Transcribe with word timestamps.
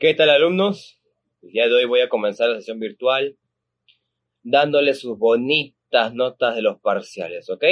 ¿Qué 0.00 0.14
tal 0.14 0.30
alumnos? 0.30 0.98
El 1.42 1.50
día 1.50 1.66
de 1.66 1.74
hoy 1.74 1.84
voy 1.84 2.00
a 2.00 2.08
comenzar 2.08 2.48
la 2.48 2.56
sesión 2.56 2.80
virtual 2.80 3.36
dándoles 4.42 4.98
sus 4.98 5.18
bonitas 5.18 6.14
notas 6.14 6.54
de 6.54 6.62
los 6.62 6.80
parciales, 6.80 7.50
¿ok? 7.50 7.62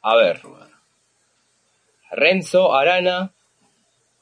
A 0.00 0.16
ver. 0.16 0.40
Renzo 2.10 2.74
Arana 2.74 3.34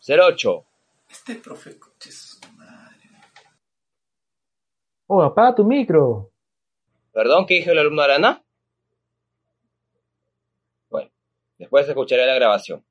08. 0.08 0.66
Este 1.08 1.36
profe 1.36 1.78
coche 1.78 2.10
su 2.10 2.40
madre. 2.56 3.10
Oh, 5.06 5.22
apaga 5.22 5.54
tu 5.54 5.64
micro. 5.64 6.32
¿Perdón? 7.12 7.46
¿Qué 7.46 7.54
dijo 7.54 7.70
el 7.70 7.78
alumno 7.78 8.02
Arana? 8.02 8.44
Bueno, 10.90 11.12
después 11.58 11.88
escucharé 11.88 12.26
la 12.26 12.34
grabación. 12.34 12.84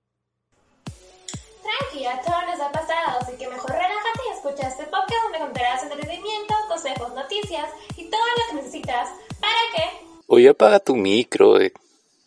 Tranqui, 1.62 2.06
encontrarás 5.56 5.84
entretenimiento, 5.84 6.54
consejos, 6.68 7.14
noticias 7.16 7.70
y 7.98 8.10
todo 8.10 8.20
lo 8.20 8.50
que 8.50 8.56
necesitas. 8.64 9.10
¿Para 9.40 9.54
qué? 9.76 10.06
Oye, 10.28 10.50
apaga 10.50 10.80
tu 10.80 10.96
micro. 10.96 11.60
Eh. 11.62 11.72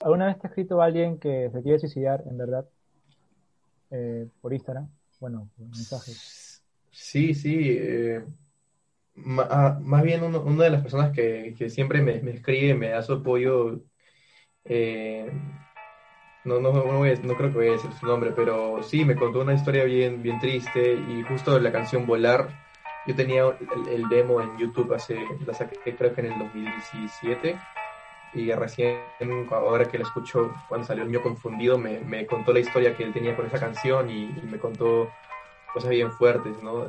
¿Alguna 0.00 0.26
vez 0.26 0.38
te 0.38 0.46
ha 0.46 0.50
escrito 0.50 0.80
alguien 0.80 1.18
que 1.18 1.50
se 1.52 1.62
quiere 1.62 1.78
suicidar, 1.78 2.22
en 2.28 2.38
verdad? 2.38 2.64
Eh, 3.90 4.26
por 4.40 4.52
Instagram. 4.54 4.88
Bueno, 5.20 5.48
por 5.56 5.66
mensajes. 5.66 6.62
Sí, 6.90 7.34
sí. 7.34 7.76
eh, 7.78 8.24
ah, 9.38 9.78
más 9.82 10.02
bien 10.02 10.22
uno- 10.22 10.40
una 10.42 10.64
de 10.64 10.70
las 10.70 10.82
personas 10.82 11.12
que, 11.12 11.54
que 11.58 11.68
siempre 11.68 12.00
me, 12.02 12.20
me 12.22 12.30
escribe, 12.32 12.74
me 12.74 12.88
da 12.90 13.02
su 13.02 13.12
apoyo. 13.14 13.80
eh, 14.64 15.30
no, 16.44 16.60
no, 16.60 16.72
no 16.72 16.98
voy 16.98 17.10
a- 17.10 17.14
no 17.16 17.34
creo 17.36 17.50
que 17.50 17.56
voy 17.58 17.68
a 17.68 17.72
decir 17.72 17.90
su 17.98 18.06
nombre, 18.06 18.32
pero 18.32 18.82
sí, 18.82 19.04
me 19.04 19.16
contó 19.16 19.40
una 19.40 19.54
historia 19.54 19.84
bien, 19.84 20.22
bien 20.22 20.38
triste 20.38 20.94
y 20.94 21.22
justo 21.24 21.58
la 21.58 21.72
canción 21.72 22.06
Volar. 22.06 22.67
Yo 23.08 23.14
tenía 23.14 23.42
el, 23.42 23.88
el 23.88 24.08
demo 24.10 24.42
en 24.42 24.58
YouTube 24.58 24.92
hace, 24.92 25.18
la 25.46 25.54
saqué 25.54 25.96
creo 25.96 26.14
que 26.14 26.20
en 26.20 26.30
el 26.30 26.38
2017 26.40 27.58
y 28.34 28.52
recién 28.52 28.98
ahora 29.50 29.86
que 29.86 29.96
la 29.96 30.04
escucho 30.04 30.52
cuando 30.68 30.86
salió 30.86 31.04
el 31.04 31.08
mío 31.08 31.22
confundido 31.22 31.78
me, 31.78 32.00
me 32.00 32.26
contó 32.26 32.52
la 32.52 32.60
historia 32.60 32.94
que 32.94 33.04
él 33.04 33.14
tenía 33.14 33.34
con 33.34 33.46
esa 33.46 33.58
canción 33.58 34.10
y, 34.10 34.24
y 34.24 34.42
me 34.50 34.58
contó 34.58 35.08
cosas 35.72 35.88
bien 35.88 36.12
fuertes, 36.12 36.62
¿no? 36.62 36.88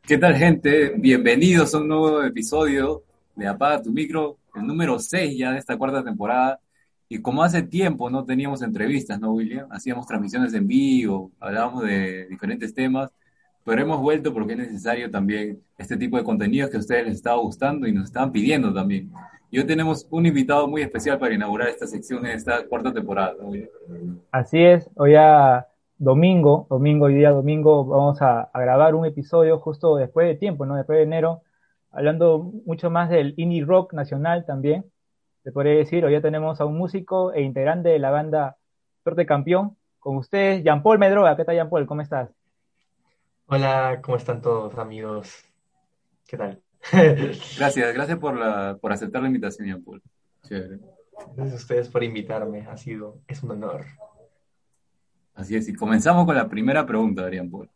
¿Qué 0.00 0.16
tal, 0.16 0.36
gente? 0.36 0.94
Bienvenidos 0.96 1.74
a 1.74 1.78
un 1.80 1.88
nuevo 1.88 2.22
episodio 2.22 3.02
de 3.36 3.46
Apaga 3.46 3.82
tu 3.82 3.90
Micro, 3.90 4.38
el 4.54 4.66
número 4.66 4.98
6 4.98 5.36
ya 5.36 5.52
de 5.52 5.58
esta 5.58 5.76
cuarta 5.76 6.02
temporada. 6.02 6.58
Y 7.12 7.20
como 7.20 7.42
hace 7.42 7.64
tiempo 7.64 8.08
no 8.08 8.24
teníamos 8.24 8.62
entrevistas, 8.62 9.18
¿no, 9.18 9.32
William? 9.32 9.66
Hacíamos 9.72 10.06
transmisiones 10.06 10.54
en 10.54 10.68
vivo, 10.68 11.32
hablábamos 11.40 11.82
de 11.82 12.28
diferentes 12.28 12.72
temas, 12.72 13.10
pero 13.64 13.82
hemos 13.82 14.00
vuelto 14.00 14.32
porque 14.32 14.52
es 14.52 14.58
necesario 14.60 15.10
también 15.10 15.60
este 15.76 15.96
tipo 15.96 16.16
de 16.16 16.22
contenidos 16.22 16.70
que 16.70 16.76
a 16.76 16.78
ustedes 16.78 17.06
les 17.06 17.16
estaba 17.16 17.40
gustando 17.40 17.88
y 17.88 17.92
nos 17.92 18.04
estaban 18.04 18.30
pidiendo 18.30 18.72
también. 18.72 19.10
Y 19.50 19.58
hoy 19.58 19.66
tenemos 19.66 20.06
un 20.08 20.24
invitado 20.24 20.68
muy 20.68 20.82
especial 20.82 21.18
para 21.18 21.34
inaugurar 21.34 21.66
esta 21.66 21.88
sección 21.88 22.24
en 22.26 22.30
esta 22.30 22.64
cuarta 22.68 22.92
temporada, 22.92 23.34
¿no, 23.40 23.48
William? 23.48 24.20
Así 24.30 24.62
es, 24.62 24.88
hoy 24.94 25.16
a 25.16 25.66
domingo, 25.98 26.68
domingo, 26.70 27.06
hoy 27.06 27.16
día 27.16 27.32
domingo, 27.32 27.86
vamos 27.86 28.22
a, 28.22 28.42
a 28.42 28.60
grabar 28.60 28.94
un 28.94 29.04
episodio 29.04 29.58
justo 29.58 29.96
después 29.96 30.28
de 30.28 30.36
tiempo, 30.36 30.64
¿no? 30.64 30.76
Después 30.76 30.98
de 30.98 31.02
enero, 31.02 31.42
hablando 31.90 32.52
mucho 32.64 32.88
más 32.88 33.10
del 33.10 33.34
indie 33.36 33.64
rock 33.64 33.94
nacional 33.94 34.44
también. 34.46 34.84
Se 35.42 35.52
podría 35.52 35.72
decir, 35.74 36.04
hoy 36.04 36.12
ya 36.12 36.20
tenemos 36.20 36.60
a 36.60 36.66
un 36.66 36.76
músico 36.76 37.32
e 37.32 37.40
integrante 37.40 37.88
de 37.88 37.98
la 37.98 38.10
banda 38.10 38.58
Suerte 39.02 39.24
Campeón. 39.24 39.76
Con 39.98 40.16
ustedes, 40.16 40.62
Jean 40.62 40.82
Paul 40.82 40.98
Medroga. 40.98 41.36
¿Qué 41.36 41.44
tal, 41.44 41.54
Jean 41.54 41.70
Paul? 41.70 41.86
¿Cómo 41.86 42.02
estás? 42.02 42.30
Hola, 43.46 44.00
¿cómo 44.02 44.16
están 44.16 44.42
todos, 44.42 44.76
amigos? 44.78 45.44
¿Qué 46.26 46.36
tal? 46.36 46.62
Gracias, 47.58 47.92
gracias 47.92 48.18
por, 48.18 48.34
la, 48.34 48.78
por 48.80 48.92
aceptar 48.92 49.20
la 49.20 49.28
invitación, 49.28 49.68
Jean 49.68 49.82
Paul. 49.82 50.02
Chévere. 50.44 50.78
Gracias 51.34 51.52
a 51.52 51.56
ustedes 51.56 51.88
por 51.88 52.02
invitarme, 52.02 52.66
ha 52.66 52.76
sido, 52.76 53.18
es 53.26 53.42
un 53.42 53.50
honor. 53.50 53.84
Así 55.34 55.56
es, 55.56 55.68
y 55.68 55.74
comenzamos 55.74 56.24
con 56.24 56.36
la 56.36 56.48
primera 56.48 56.86
pregunta, 56.86 57.22
Adrián 57.22 57.50
Paul. 57.50 57.68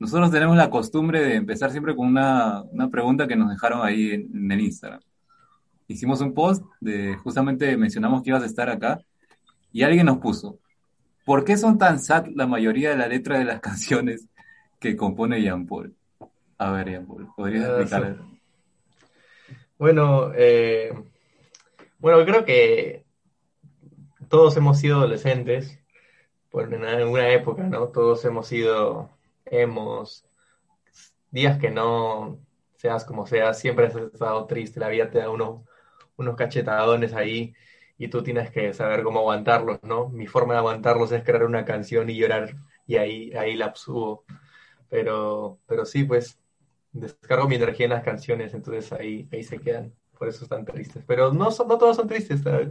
Nosotros 0.00 0.30
tenemos 0.30 0.56
la 0.56 0.70
costumbre 0.70 1.22
de 1.22 1.34
empezar 1.36 1.70
siempre 1.70 1.94
con 1.94 2.08
una, 2.08 2.62
una 2.62 2.88
pregunta 2.88 3.28
que 3.28 3.36
nos 3.36 3.50
dejaron 3.50 3.86
ahí 3.86 4.10
en, 4.10 4.30
en 4.34 4.52
el 4.52 4.60
Instagram. 4.60 5.00
Hicimos 5.86 6.20
un 6.20 6.34
post 6.34 6.64
de 6.80 7.16
justamente 7.16 7.76
mencionamos 7.76 8.22
que 8.22 8.30
ibas 8.30 8.42
a 8.42 8.46
estar 8.46 8.70
acá 8.70 9.00
y 9.72 9.82
alguien 9.82 10.06
nos 10.06 10.18
puso, 10.18 10.58
¿por 11.24 11.44
qué 11.44 11.56
son 11.56 11.78
tan 11.78 11.98
sad 11.98 12.26
la 12.34 12.46
mayoría 12.46 12.90
de 12.90 12.96
la 12.96 13.08
letra 13.08 13.38
de 13.38 13.44
las 13.44 13.60
canciones 13.68 14.26
que 14.80 14.96
compone 14.96 15.42
Jean 15.42 15.66
Paul? 15.66 15.94
A 16.58 16.70
ver, 16.70 16.90
Jean 16.90 17.06
Paul, 17.06 17.28
¿podrías 17.36 17.68
explicar? 17.68 18.18
Bueno, 19.78 20.32
eh, 20.34 20.92
bueno, 21.98 22.24
creo 22.24 22.44
que 22.44 23.04
todos 24.28 24.56
hemos 24.56 24.78
sido 24.78 24.98
adolescentes 24.98 25.78
por 26.50 26.72
en 26.72 26.84
alguna 26.84 27.28
época, 27.30 27.64
¿no? 27.64 27.88
Todos 27.88 28.24
hemos 28.24 28.46
sido 28.46 29.10
hemos 29.44 30.24
días 31.30 31.58
que 31.58 31.70
no 31.70 32.38
seas 32.76 33.04
como 33.04 33.26
seas, 33.26 33.58
siempre 33.58 33.86
has 33.86 33.96
estado 33.96 34.46
triste, 34.46 34.80
la 34.80 34.88
vida 34.88 35.10
te 35.10 35.18
da 35.18 35.30
unos, 35.30 35.62
unos 36.16 36.36
cachetadones 36.36 37.12
ahí 37.14 37.54
y 37.98 38.08
tú 38.08 38.22
tienes 38.22 38.50
que 38.50 38.72
saber 38.74 39.02
cómo 39.02 39.20
aguantarlos, 39.20 39.82
¿no? 39.82 40.08
Mi 40.08 40.26
forma 40.26 40.54
de 40.54 40.58
aguantarlos 40.60 41.12
es 41.12 41.22
crear 41.24 41.44
una 41.44 41.64
canción 41.64 42.10
y 42.10 42.16
llorar 42.16 42.54
y 42.86 42.96
ahí, 42.96 43.32
ahí 43.34 43.56
la 43.56 43.74
subo. 43.74 44.24
Pero, 44.88 45.58
pero 45.66 45.84
sí, 45.84 46.04
pues 46.04 46.38
descargo 46.92 47.48
mi 47.48 47.56
energía 47.56 47.86
en 47.86 47.92
las 47.92 48.04
canciones, 48.04 48.54
entonces 48.54 48.92
ahí, 48.92 49.28
ahí 49.32 49.42
se 49.42 49.58
quedan. 49.58 49.92
Por 50.18 50.28
eso 50.28 50.44
están 50.44 50.64
tristes. 50.64 51.02
Pero 51.06 51.32
no, 51.32 51.50
son, 51.50 51.68
no 51.68 51.76
todas 51.78 51.96
son 51.96 52.06
tristes. 52.08 52.42
¿sabes? 52.42 52.70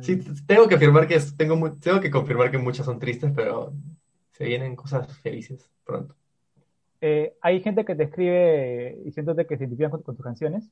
Sí, 0.00 0.18
tengo 0.46 0.66
que 0.68 0.76
afirmar 0.76 1.06
que 1.06 1.16
es- 1.16 1.36
tengo, 1.36 1.72
tengo 1.74 2.00
que 2.00 2.10
confirmar 2.10 2.50
que 2.50 2.58
muchas 2.58 2.86
son 2.86 2.98
tristes, 2.98 3.32
pero 3.34 3.72
se 4.32 4.44
vienen 4.44 4.76
cosas 4.76 5.18
felices 5.18 5.70
pronto. 5.84 6.14
Eh, 7.02 7.34
hay 7.40 7.60
gente 7.62 7.84
que 7.84 7.94
te 7.94 8.04
escribe 8.04 8.98
diciéndote 9.04 9.46
que 9.46 9.56
se 9.56 9.64
identifican 9.64 9.90
con, 9.90 10.02
con 10.02 10.16
tus 10.16 10.24
canciones. 10.24 10.68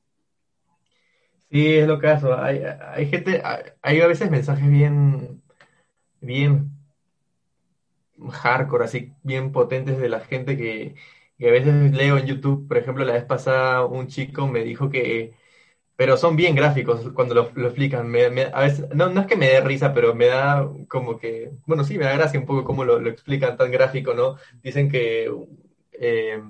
Sí, 1.51 1.77
es 1.77 1.87
lo 1.87 1.99
caso. 1.99 2.37
Hay, 2.39 2.61
hay 2.63 3.07
gente, 3.09 3.41
hay, 3.81 4.01
a 4.01 4.07
veces 4.07 4.29
mensajes 4.29 4.69
bien, 4.69 5.41
bien 6.21 6.71
hardcore, 8.31 8.85
así 8.85 9.13
bien 9.23 9.51
potentes 9.51 9.97
de 9.97 10.09
la 10.09 10.19
gente 10.19 10.57
que, 10.57 10.95
que 11.37 11.49
a 11.49 11.51
veces 11.51 11.91
leo 11.93 12.17
en 12.17 12.25
YouTube. 12.25 12.67
Por 12.67 12.77
ejemplo, 12.77 13.05
la 13.05 13.13
vez 13.13 13.25
pasada 13.25 13.85
un 13.85 14.07
chico 14.07 14.47
me 14.47 14.63
dijo 14.63 14.89
que, 14.89 15.33
pero 15.95 16.17
son 16.17 16.35
bien 16.37 16.55
gráficos 16.55 17.11
cuando 17.13 17.35
lo, 17.35 17.51
lo 17.55 17.67
explican. 17.67 18.09
Me- 18.09 18.29
me- 18.31 18.43
a 18.53 18.61
veces, 18.61 18.87
no, 18.95 19.09
no 19.09 19.21
es 19.21 19.27
que 19.27 19.37
me 19.37 19.47
dé 19.49 19.61
risa, 19.61 19.93
pero 19.93 20.15
me 20.15 20.27
da 20.27 20.69
como 20.89 21.19
que, 21.19 21.51
bueno, 21.67 21.83
sí, 21.85 21.97
me 21.97 22.05
da 22.05 22.15
gracia 22.15 22.39
un 22.39 22.45
poco 22.47 22.65
cómo 22.65 22.85
lo, 22.85 22.99
lo 22.99 23.09
explican 23.11 23.57
tan 23.57 23.71
gráfico, 23.71 24.13
¿no? 24.15 24.37
Dicen 24.63 24.89
que 24.91 25.31
eh, 25.93 26.41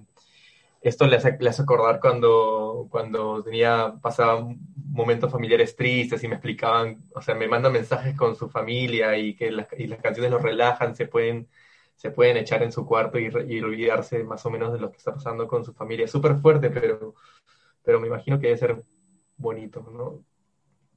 esto 0.81 1.07
le 1.07 1.17
hace, 1.17 1.37
le 1.39 1.49
hace 1.49 1.61
acordar 1.61 1.99
cuando, 1.99 2.87
cuando 2.89 3.43
tenía, 3.43 3.95
pasaba 4.01 4.47
momentos 4.75 5.31
familiares 5.31 5.75
tristes 5.75 6.23
y 6.23 6.27
me 6.27 6.35
explicaban, 6.35 7.03
o 7.13 7.21
sea, 7.21 7.35
me 7.35 7.47
mandan 7.47 7.73
mensajes 7.73 8.15
con 8.15 8.35
su 8.35 8.49
familia 8.49 9.17
y 9.17 9.35
que 9.35 9.51
las, 9.51 9.67
y 9.77 9.87
las 9.87 9.99
canciones 9.99 10.31
los 10.31 10.41
relajan, 10.41 10.95
se 10.95 11.05
pueden, 11.05 11.47
se 11.95 12.11
pueden 12.11 12.37
echar 12.37 12.63
en 12.63 12.71
su 12.71 12.85
cuarto 12.85 13.19
y, 13.19 13.29
y 13.47 13.61
olvidarse 13.61 14.23
más 14.23 14.45
o 14.45 14.49
menos 14.49 14.71
de 14.71 14.79
lo 14.79 14.89
que 14.91 14.97
está 14.97 15.13
pasando 15.13 15.47
con 15.47 15.65
su 15.65 15.73
familia. 15.73 16.05
Es 16.05 16.11
súper 16.11 16.35
fuerte, 16.37 16.69
pero, 16.69 17.13
pero 17.83 17.99
me 17.99 18.07
imagino 18.07 18.39
que 18.39 18.47
debe 18.47 18.57
ser 18.57 18.83
bonito, 19.37 19.85
¿no? 19.91 20.23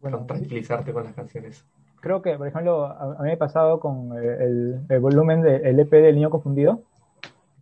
Bueno, 0.01 0.25
Tranquilizarte 0.27 0.93
con 0.93 1.05
las 1.05 1.15
canciones. 1.15 1.65
creo 2.01 2.23
que, 2.23 2.37
por 2.37 2.47
ejemplo, 2.47 2.87
a, 2.87 3.17
a 3.19 3.23
mí 3.23 3.27
me 3.27 3.33
ha 3.33 3.39
pasado 3.39 3.79
con 3.81 4.17
eh, 4.17 4.37
el, 4.41 4.81
el 4.89 5.01
volumen 5.01 5.43
del 5.43 5.79
EP 5.79 5.91
del 5.91 6.17
Niño 6.17 6.31
Confundido. 6.31 6.83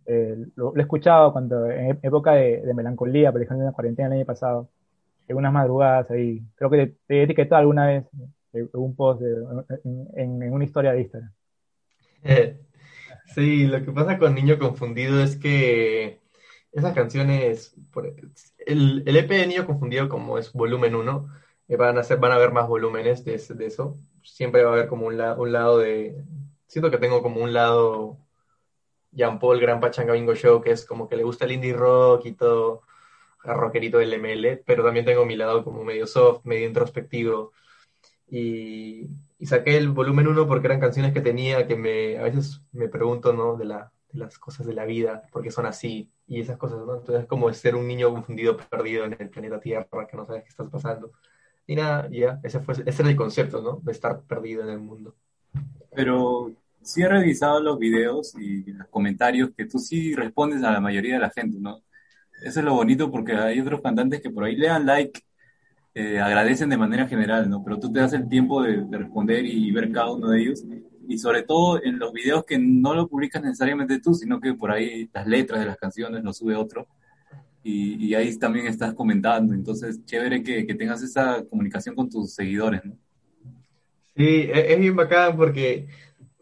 Eh, 0.05 0.35
lo, 0.55 0.75
he 0.75 0.81
escuchado 0.81 1.31
cuando 1.33 1.67
en 1.69 1.99
época 2.03 2.33
de, 2.33 2.61
melancolía, 2.73 3.31
por 3.31 3.41
ejemplo, 3.41 3.61
en 3.63 3.67
la 3.67 3.73
cuarentena 3.73 4.07
el 4.09 4.13
año 4.15 4.25
pasado, 4.25 4.69
en 5.27 5.37
unas 5.37 5.53
madrugadas 5.53 6.11
ahí. 6.11 6.41
Creo 6.55 6.69
que 6.71 6.77
te, 6.87 6.97
te 7.07 7.19
he 7.21 7.23
etiquetado 7.23 7.61
alguna 7.61 7.87
vez 7.87 8.05
en 8.53 8.69
un 8.73 8.95
post, 8.95 9.21
de- 9.21 9.35
en, 9.85 10.07
en- 10.15 10.53
una 10.53 10.65
historia 10.65 10.93
de 10.93 11.01
Instagram. 11.01 11.31
Sí, 13.35 13.65
lo 13.67 13.83
que 13.85 13.91
pasa 13.91 14.19
con 14.19 14.35
Niño 14.35 14.59
Confundido 14.59 15.21
es 15.23 15.37
que 15.37 16.21
esas 16.71 16.93
canciones, 16.95 17.75
el, 18.67 19.03
el 19.07 19.17
EP 19.17 19.35
de 19.35 19.47
Niño 19.47 19.65
Confundido 19.67 20.09
como 20.09 20.37
es 20.37 20.53
volumen 20.53 20.95
1, 20.95 21.29
van 21.77 21.97
a 21.97 22.03
van 22.17 22.31
a 22.31 22.35
haber 22.35 22.51
más 22.51 22.67
volúmenes 22.67 23.25
de 23.25 23.65
eso. 23.67 23.97
Siempre 24.23 24.63
va 24.63 24.71
a 24.71 24.73
haber 24.75 24.87
como 24.89 25.07
un, 25.07 25.17
la- 25.17 25.35
un 25.35 25.51
lado 25.53 25.79
de... 25.79 26.23
Siento 26.67 26.91
que 26.91 26.97
tengo 26.99 27.21
como 27.23 27.41
un 27.43 27.53
lado 27.53 28.17
Jean 29.11 29.39
Paul 29.39 29.59
Gran 29.59 29.79
Pachanga 29.79 30.13
Bingo 30.13 30.35
Show, 30.35 30.61
que 30.61 30.71
es 30.71 30.85
como 30.85 31.07
que 31.09 31.15
le 31.15 31.23
gusta 31.23 31.45
el 31.45 31.51
indie 31.51 31.73
rock 31.73 32.25
y 32.25 32.33
todo, 32.33 32.83
rockerito 33.43 33.97
del 33.97 34.13
ML, 34.13 34.63
pero 34.65 34.83
también 34.83 35.05
tengo 35.05 35.25
mi 35.25 35.35
lado 35.35 35.63
como 35.63 35.83
medio 35.83 36.07
soft, 36.07 36.45
medio 36.45 36.67
introspectivo. 36.67 37.51
Y, 38.29 39.07
y 39.39 39.45
saqué 39.45 39.77
el 39.77 39.89
volumen 39.89 40.27
1 40.27 40.47
porque 40.47 40.67
eran 40.67 40.79
canciones 40.79 41.13
que 41.13 41.21
tenía 41.21 41.67
que 41.67 41.75
me, 41.75 42.17
a 42.17 42.23
veces 42.23 42.61
me 42.71 42.87
pregunto, 42.87 43.33
¿no? 43.33 43.57
De, 43.57 43.65
la, 43.65 43.91
de 44.11 44.19
las 44.19 44.39
cosas 44.39 44.65
de 44.65 44.73
la 44.73 44.85
vida, 44.85 45.23
porque 45.31 45.51
son 45.51 45.65
así, 45.65 46.09
y 46.27 46.39
esas 46.39 46.57
cosas, 46.57 46.79
¿no? 46.79 46.95
Entonces 46.95 47.23
es 47.23 47.27
como 47.27 47.51
ser 47.53 47.75
un 47.75 47.87
niño 47.87 48.09
confundido, 48.11 48.55
perdido 48.57 49.05
en 49.05 49.17
el 49.19 49.29
planeta 49.29 49.59
Tierra, 49.59 50.07
que 50.07 50.15
no 50.15 50.25
sabes 50.25 50.43
qué 50.43 50.49
estás 50.49 50.69
pasando. 50.69 51.11
Y 51.67 51.75
nada, 51.75 52.07
ya, 52.09 52.39
ese, 52.43 52.59
fue, 52.61 52.75
ese 52.85 53.01
era 53.01 53.09
el 53.09 53.17
concepto, 53.17 53.61
¿no? 53.61 53.79
De 53.83 53.91
estar 53.91 54.21
perdido 54.21 54.63
en 54.63 54.69
el 54.69 54.79
mundo. 54.79 55.15
Pero 55.93 56.51
sí 56.83 57.01
he 57.01 57.07
revisado 57.07 57.61
los 57.61 57.77
videos 57.79 58.33
y 58.39 58.71
los 58.71 58.87
comentarios 58.87 59.51
que 59.55 59.65
tú 59.65 59.79
sí 59.79 60.15
respondes 60.15 60.63
a 60.63 60.71
la 60.71 60.81
mayoría 60.81 61.15
de 61.15 61.19
la 61.19 61.29
gente, 61.29 61.57
¿no? 61.59 61.81
Eso 62.43 62.59
es 62.59 62.65
lo 62.65 62.73
bonito 62.73 63.11
porque 63.11 63.33
hay 63.33 63.59
otros 63.59 63.81
cantantes 63.81 64.21
que 64.21 64.31
por 64.31 64.43
ahí 64.43 64.55
le 64.55 64.67
dan 64.67 64.85
like, 64.85 65.21
eh, 65.93 66.19
agradecen 66.19 66.69
de 66.69 66.77
manera 66.77 67.07
general, 67.07 67.49
¿no? 67.49 67.63
Pero 67.63 67.79
tú 67.79 67.91
te 67.91 67.99
das 67.99 68.13
el 68.13 68.27
tiempo 68.27 68.63
de, 68.63 68.83
de, 68.83 68.97
responder 68.97 69.45
y 69.45 69.69
ver 69.71 69.91
cada 69.91 70.11
uno 70.11 70.29
de 70.29 70.41
ellos. 70.41 70.63
Y 71.07 71.17
sobre 71.17 71.43
todo 71.43 71.83
en 71.83 71.99
los 71.99 72.13
videos 72.13 72.45
que 72.45 72.57
no 72.57 72.95
lo 72.95 73.07
publicas 73.07 73.43
necesariamente 73.43 73.99
tú, 73.99 74.13
sino 74.13 74.39
que 74.39 74.53
por 74.53 74.71
ahí 74.71 75.09
las 75.13 75.27
letras 75.27 75.59
de 75.59 75.67
las 75.67 75.77
canciones 75.77 76.23
lo 76.23 76.33
sube 76.33 76.55
otro. 76.55 76.87
Y, 77.63 78.15
ahí 78.15 78.35
también 78.39 78.65
estás 78.65 78.93
comentando. 78.93 79.53
Entonces, 79.53 80.03
chévere 80.05 80.41
que, 80.41 80.65
que 80.65 80.73
tengas 80.73 81.03
esa 81.03 81.43
comunicación 81.47 81.95
con 81.95 82.09
tus 82.09 82.33
seguidores, 82.33 82.83
¿no? 82.83 82.97
Sí, 84.15 84.49
es, 84.51 84.71
es 84.71 84.79
bien 84.79 84.95
bacán 84.95 85.37
porque 85.37 85.87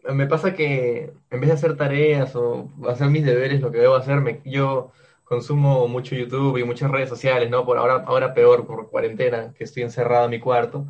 me 0.04 0.26
pasa 0.26 0.54
que 0.54 1.12
en 1.30 1.40
vez 1.40 1.48
de 1.48 1.54
hacer 1.54 1.76
tareas 1.76 2.34
o 2.36 2.70
hacer 2.88 3.08
mis 3.08 3.24
deberes, 3.24 3.60
lo 3.60 3.70
que 3.70 3.78
debo 3.78 3.94
hacer, 3.96 4.20
me, 4.20 4.40
yo 4.44 4.92
consumo 5.24 5.86
mucho 5.88 6.14
YouTube 6.16 6.58
y 6.58 6.64
muchas 6.64 6.90
redes 6.90 7.08
sociales, 7.08 7.50
¿no? 7.50 7.64
Por 7.64 7.78
ahora, 7.78 8.04
ahora 8.06 8.34
peor 8.34 8.66
por 8.66 8.90
cuarentena, 8.90 9.54
que 9.56 9.64
estoy 9.64 9.82
encerrado 9.84 10.24
en 10.24 10.30
mi 10.32 10.40
cuarto. 10.40 10.86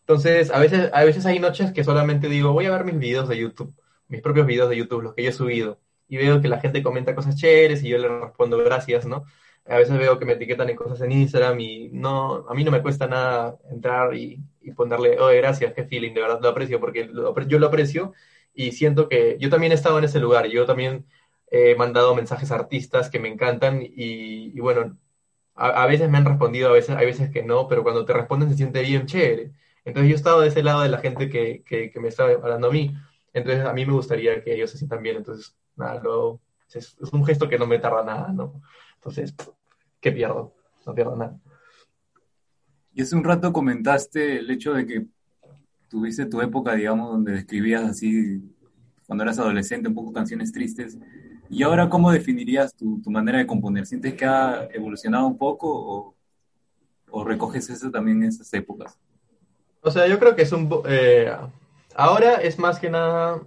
Entonces, 0.00 0.50
a 0.50 0.58
veces, 0.58 0.90
a 0.92 1.04
veces 1.04 1.26
hay 1.26 1.38
noches 1.38 1.72
que 1.72 1.84
solamente 1.84 2.28
digo, 2.28 2.52
voy 2.52 2.66
a 2.66 2.70
ver 2.70 2.84
mis 2.84 2.98
videos 2.98 3.28
de 3.28 3.38
YouTube, 3.38 3.74
mis 4.08 4.22
propios 4.22 4.46
videos 4.46 4.70
de 4.70 4.76
YouTube, 4.76 5.02
los 5.02 5.14
que 5.14 5.22
yo 5.24 5.30
he 5.30 5.32
subido, 5.32 5.78
y 6.08 6.16
veo 6.16 6.40
que 6.40 6.48
la 6.48 6.60
gente 6.60 6.82
comenta 6.82 7.14
cosas 7.14 7.36
chéveres 7.36 7.82
y 7.82 7.88
yo 7.88 7.98
le 7.98 8.08
respondo 8.08 8.58
gracias, 8.58 9.06
¿no? 9.06 9.24
A 9.66 9.76
veces 9.76 9.96
veo 9.98 10.18
que 10.18 10.24
me 10.24 10.32
etiquetan 10.32 10.70
en 10.70 10.76
cosas 10.76 11.00
en 11.02 11.12
Instagram 11.12 11.60
y 11.60 11.88
no, 11.92 12.46
a 12.48 12.54
mí 12.54 12.64
no 12.64 12.70
me 12.72 12.82
cuesta 12.82 13.06
nada 13.06 13.56
entrar 13.70 14.14
y, 14.14 14.40
y 14.60 14.72
ponerle, 14.72 15.20
oye, 15.20 15.36
gracias, 15.36 15.72
qué 15.74 15.84
feeling, 15.84 16.14
de 16.14 16.20
verdad 16.20 16.40
lo 16.42 16.48
aprecio, 16.48 16.80
porque 16.80 17.10
yo 17.46 17.58
lo 17.58 17.66
aprecio 17.66 18.12
y 18.54 18.72
siento 18.72 19.08
que 19.08 19.36
yo 19.40 19.50
también 19.50 19.72
he 19.72 19.74
estado 19.74 19.98
en 19.98 20.04
ese 20.04 20.20
lugar, 20.20 20.46
yo 20.46 20.66
también 20.66 21.06
he 21.50 21.74
mandado 21.76 22.14
mensajes 22.14 22.50
a 22.50 22.56
artistas 22.56 23.10
que 23.10 23.20
me 23.20 23.28
encantan 23.28 23.80
y, 23.82 24.58
bueno, 24.60 24.96
a, 25.54 25.86
veces 25.86 26.08
me 26.10 26.18
han 26.18 26.24
respondido, 26.24 26.68
a 26.70 26.72
veces, 26.72 26.96
hay 26.96 27.06
veces 27.06 27.30
que 27.30 27.42
no, 27.42 27.68
pero 27.68 27.82
cuando 27.82 28.04
te 28.04 28.12
responden 28.14 28.48
se 28.50 28.56
siente 28.56 28.82
bien 28.82 29.06
chévere. 29.06 29.52
Entonces 29.84 30.08
yo 30.08 30.14
he 30.14 30.16
estado 30.16 30.40
de 30.40 30.48
ese 30.48 30.62
lado 30.62 30.80
de 30.82 30.88
la 30.88 30.98
gente 30.98 31.28
que, 31.28 31.62
que, 31.64 31.92
me 32.00 32.08
está 32.08 32.24
hablando 32.24 32.68
a 32.68 32.72
mí, 32.72 32.94
entonces 33.32 33.64
a 33.64 33.72
mí 33.72 33.84
me 33.84 33.92
gustaría 33.92 34.42
que 34.42 34.54
ellos 34.54 34.70
se 34.70 34.78
sientan 34.78 35.02
bien, 35.02 35.16
entonces 35.16 35.54
nada, 35.76 36.00
es 36.74 36.96
un 37.12 37.24
gesto 37.26 37.48
que 37.48 37.58
no 37.58 37.66
me 37.66 37.78
tarda 37.78 38.02
nada, 38.04 38.32
¿no? 38.32 38.62
Entonces, 38.94 39.34
¿qué 40.00 40.12
pierdo? 40.12 40.54
No 40.86 40.94
pierdo 40.94 41.16
nada. 41.16 41.38
Y 42.94 43.02
hace 43.02 43.16
un 43.16 43.24
rato 43.24 43.52
comentaste 43.52 44.38
el 44.38 44.50
hecho 44.50 44.72
de 44.72 44.86
que 44.86 45.06
tuviste 45.92 46.24
tu 46.24 46.40
época, 46.40 46.74
digamos, 46.74 47.10
donde 47.10 47.36
escribías 47.36 47.82
así, 47.82 48.40
cuando 49.06 49.24
eras 49.24 49.38
adolescente, 49.38 49.88
un 49.88 49.94
poco 49.94 50.10
canciones 50.10 50.50
tristes. 50.50 50.96
¿Y 51.50 51.62
ahora 51.64 51.90
cómo 51.90 52.10
definirías 52.10 52.74
tu, 52.74 53.02
tu 53.02 53.10
manera 53.10 53.36
de 53.36 53.46
componer? 53.46 53.84
¿Sientes 53.84 54.14
que 54.14 54.24
ha 54.24 54.68
evolucionado 54.72 55.26
un 55.26 55.36
poco 55.36 55.68
o, 55.68 56.14
o 57.10 57.24
recoges 57.24 57.68
eso 57.68 57.90
también 57.90 58.22
en 58.22 58.30
esas 58.30 58.50
épocas? 58.54 58.98
O 59.82 59.90
sea, 59.90 60.06
yo 60.06 60.18
creo 60.18 60.34
que 60.34 60.42
es 60.42 60.52
un... 60.52 60.70
Eh, 60.86 61.30
ahora 61.94 62.36
es 62.36 62.58
más 62.58 62.78
que 62.78 62.88
nada... 62.88 63.42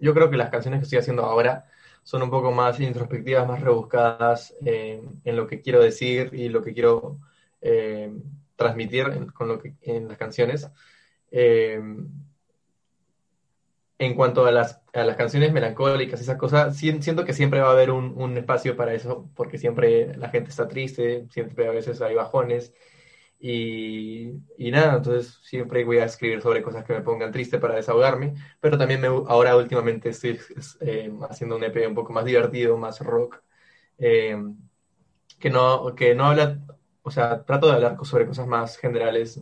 Yo 0.00 0.14
creo 0.14 0.28
que 0.30 0.36
las 0.36 0.50
canciones 0.50 0.80
que 0.80 0.84
estoy 0.84 0.98
haciendo 0.98 1.22
ahora 1.22 1.66
son 2.02 2.22
un 2.22 2.30
poco 2.30 2.50
más 2.50 2.80
introspectivas, 2.80 3.46
más 3.46 3.60
rebuscadas 3.60 4.52
en 4.64 5.36
lo 5.36 5.46
que 5.46 5.60
quiero 5.60 5.80
decir 5.80 6.30
y 6.34 6.48
lo 6.48 6.60
que 6.60 6.74
quiero 6.74 7.20
eh, 7.60 8.12
transmitir 8.56 9.06
en, 9.06 9.26
con 9.26 9.46
lo 9.46 9.60
que, 9.60 9.74
en 9.82 10.08
las 10.08 10.18
canciones. 10.18 10.68
Eh, 11.32 11.80
en 13.98 14.14
cuanto 14.14 14.46
a 14.46 14.52
las, 14.52 14.80
a 14.92 15.04
las 15.04 15.16
canciones 15.16 15.52
melancólicas, 15.52 16.20
esas 16.20 16.36
cosas, 16.36 16.76
siento 16.76 17.24
que 17.24 17.32
siempre 17.32 17.60
va 17.60 17.68
a 17.68 17.72
haber 17.72 17.90
un, 17.90 18.14
un, 18.16 18.36
espacio 18.36 18.76
para 18.76 18.94
eso, 18.94 19.30
porque 19.36 19.58
siempre 19.58 20.16
la 20.16 20.28
gente 20.28 20.50
está 20.50 20.66
triste, 20.68 21.26
siempre 21.30 21.68
a 21.68 21.70
veces 21.70 22.00
hay 22.02 22.14
bajones, 22.14 22.72
y, 23.38 24.40
y, 24.56 24.70
nada, 24.70 24.96
entonces 24.96 25.40
siempre 25.42 25.84
voy 25.84 25.98
a 25.98 26.04
escribir 26.04 26.40
sobre 26.40 26.62
cosas 26.62 26.84
que 26.84 26.92
me 26.94 27.02
pongan 27.02 27.32
triste 27.32 27.58
para 27.58 27.74
desahogarme, 27.74 28.34
pero 28.60 28.78
también 28.78 29.00
me, 29.00 29.08
ahora 29.08 29.56
últimamente 29.56 30.10
estoy 30.10 30.38
eh, 30.80 31.12
haciendo 31.28 31.56
un 31.56 31.64
EP 31.64 31.86
un 31.88 31.94
poco 31.94 32.12
más 32.12 32.24
divertido, 32.24 32.76
más 32.76 33.00
rock, 33.00 33.42
eh, 33.98 34.36
que, 35.38 35.50
no, 35.50 35.94
que 35.96 36.14
no 36.14 36.26
habla, 36.26 36.60
o 37.02 37.10
sea, 37.10 37.44
trato 37.44 37.66
de 37.66 37.74
hablar 37.74 37.96
sobre 38.04 38.26
cosas 38.26 38.46
más 38.46 38.76
generales, 38.78 39.40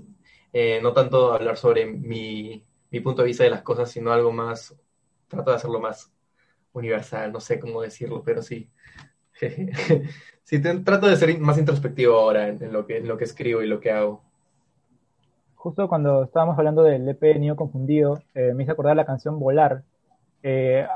eh, 0.52 0.80
no 0.82 0.92
tanto 0.92 1.32
hablar 1.32 1.56
sobre 1.56 1.86
mi, 1.86 2.64
punto 3.02 3.22
de 3.22 3.28
vista 3.28 3.44
de 3.44 3.50
las 3.50 3.62
cosas, 3.62 3.90
sino 3.90 4.12
algo 4.12 4.32
más, 4.32 4.74
trato 5.28 5.50
de 5.50 5.56
hacerlo 5.56 5.80
más 5.80 6.12
universal, 6.72 7.32
no 7.32 7.40
sé 7.40 7.60
cómo 7.60 7.82
decirlo, 7.82 8.22
pero 8.22 8.42
sí. 8.42 8.68
trato 10.84 11.06
de 11.06 11.16
ser 11.16 11.38
más 11.38 11.58
introspectivo 11.58 12.14
ahora 12.14 12.48
en, 12.48 12.72
lo 12.72 12.86
que, 12.86 13.00
lo 13.00 13.16
que 13.16 13.24
escribo 13.24 13.62
y 13.62 13.68
lo 13.68 13.80
que 13.80 13.92
hago. 13.92 14.22
Justo 15.54 15.88
cuando 15.88 16.24
estábamos 16.24 16.58
hablando 16.58 16.82
del 16.82 17.08
EP 17.08 17.22
Niño 17.38 17.54
Confundido, 17.54 18.22
eh, 18.34 18.52
me 18.54 18.62
hice 18.62 18.72
acordar 18.72 18.96
la 18.96 19.04
canción 19.04 19.38
Volar. 19.38 19.82
Eh, 20.42 20.86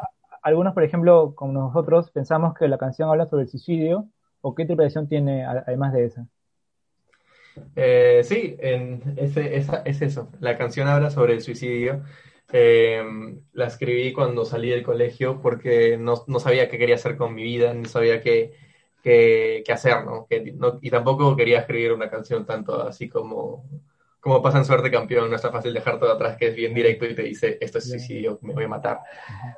algunos, 0.42 0.74
por 0.74 0.82
ejemplo, 0.82 1.34
como 1.34 1.52
nosotros, 1.52 2.10
pensamos 2.10 2.54
que 2.54 2.66
la 2.66 2.78
canción 2.78 3.08
habla 3.08 3.26
sobre 3.26 3.44
el 3.44 3.48
suicidio, 3.48 4.08
¿o 4.40 4.54
qué 4.54 4.62
interpretación 4.62 5.06
tiene 5.06 5.44
además 5.44 5.92
de 5.92 6.04
esa? 6.06 6.26
Eh, 7.76 8.22
sí, 8.24 8.56
en 8.58 9.14
ese, 9.16 9.56
esa, 9.56 9.82
es 9.84 10.02
eso. 10.02 10.30
La 10.40 10.56
canción 10.56 10.88
habla 10.88 11.10
sobre 11.10 11.34
el 11.34 11.42
suicidio. 11.42 12.02
Eh, 12.52 13.02
la 13.52 13.66
escribí 13.66 14.12
cuando 14.12 14.44
salí 14.44 14.70
del 14.70 14.82
colegio 14.82 15.40
porque 15.40 15.96
no, 15.98 16.24
no, 16.26 16.38
sabía 16.38 16.68
qué 16.68 16.78
quería 16.78 16.94
hacer 16.96 17.16
con 17.16 17.34
mi 17.34 17.42
vida, 17.42 17.74
ni 17.74 17.86
sabía 17.86 18.20
qué, 18.20 18.52
qué, 19.02 19.62
qué 19.66 19.72
hacer, 19.72 20.04
¿no? 20.04 20.26
Que, 20.28 20.52
no, 20.52 20.78
Y 20.82 20.90
tampoco 20.90 21.36
quería 21.36 21.60
escribir 21.60 21.92
una 21.92 22.10
canción 22.10 22.44
tanto 22.46 22.82
así 22.82 23.08
como, 23.08 23.64
como 24.20 24.42
pasa 24.42 24.58
en 24.58 24.64
Suerte 24.64 24.90
Campeón, 24.90 25.30
no 25.30 25.36
está 25.36 25.50
fácil 25.50 25.74
dejar 25.74 25.98
todo 25.98 26.12
atrás, 26.12 26.36
que 26.36 26.48
es 26.48 26.56
bien 26.56 26.74
directo 26.74 27.04
y 27.06 27.14
te 27.14 27.22
dice, 27.22 27.58
esto 27.60 27.78
es 27.78 27.90
suicidio, 27.90 28.38
me 28.42 28.54
voy 28.54 28.64
a 28.64 28.68
matar. 28.68 29.00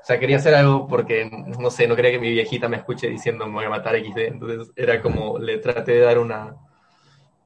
O 0.03 0.05
sea, 0.05 0.19
quería 0.19 0.39
hacer 0.39 0.55
algo 0.55 0.87
porque, 0.89 1.31
no 1.59 1.71
sé, 1.71 1.87
no 1.87 1.97
quería 1.97 2.13
que 2.13 2.19
mi 2.19 2.31
viejita 2.31 2.69
me 2.69 2.77
escuche 2.79 3.09
diciendo, 3.09 3.47
me 3.47 3.55
voy 3.55 3.65
a 3.65 3.71
matar 3.71 3.97
XD. 3.97 4.19
Entonces 4.19 4.73
era 4.77 5.03
como, 5.03 5.39
le 5.39 5.59
traté 5.59 5.93
de 5.93 6.01
dar 6.01 6.19
una 6.19 6.57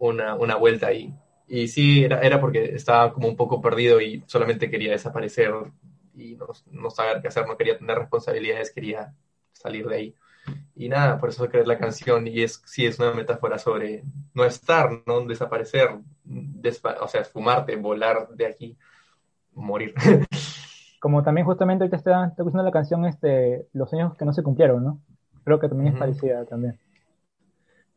una, 0.00 0.34
una 0.34 0.56
vuelta 0.56 0.88
ahí. 0.88 1.14
Y 1.46 1.68
sí, 1.68 2.04
era, 2.04 2.20
era 2.20 2.40
porque 2.40 2.74
estaba 2.74 3.12
como 3.12 3.28
un 3.28 3.36
poco 3.36 3.60
perdido 3.60 4.00
y 4.00 4.24
solamente 4.26 4.70
quería 4.70 4.92
desaparecer 4.92 5.52
y 6.14 6.34
no, 6.36 6.46
no 6.70 6.90
saber 6.90 7.20
qué 7.20 7.28
hacer, 7.28 7.46
no 7.46 7.56
quería 7.56 7.78
tener 7.78 7.98
responsabilidades, 7.98 8.72
quería 8.72 9.14
salir 9.52 9.86
de 9.86 9.96
ahí. 9.96 10.14
Y 10.74 10.88
nada, 10.88 11.18
por 11.18 11.28
eso 11.28 11.48
creé 11.48 11.66
la 11.66 11.78
canción 11.78 12.26
y 12.26 12.42
es 12.42 12.62
sí 12.64 12.86
es 12.86 12.98
una 12.98 13.12
metáfora 13.12 13.58
sobre 13.58 14.02
no 14.34 14.44
estar, 14.44 15.02
no 15.06 15.20
desaparecer, 15.26 15.90
o 17.00 17.08
sea, 17.08 17.20
esfumarte, 17.20 17.76
volar 17.76 18.28
de 18.30 18.46
aquí, 18.46 18.78
morir. 19.52 19.94
Como 21.00 21.22
también 21.22 21.46
justamente 21.46 21.88
te 21.88 21.96
está, 21.96 22.26
está 22.26 22.42
escuchando 22.42 22.62
la 22.62 22.70
canción 22.70 23.06
este, 23.06 23.66
Los 23.72 23.88
sueños 23.88 24.16
que 24.16 24.24
no 24.24 24.32
se 24.32 24.42
cumplieron, 24.42 24.84
¿no? 24.84 25.00
Creo 25.44 25.58
que 25.58 25.68
también 25.68 25.88
es 25.88 25.94
uh 25.94 25.96
-huh. 25.96 26.00
parecida 26.00 26.44
también. 26.44 26.78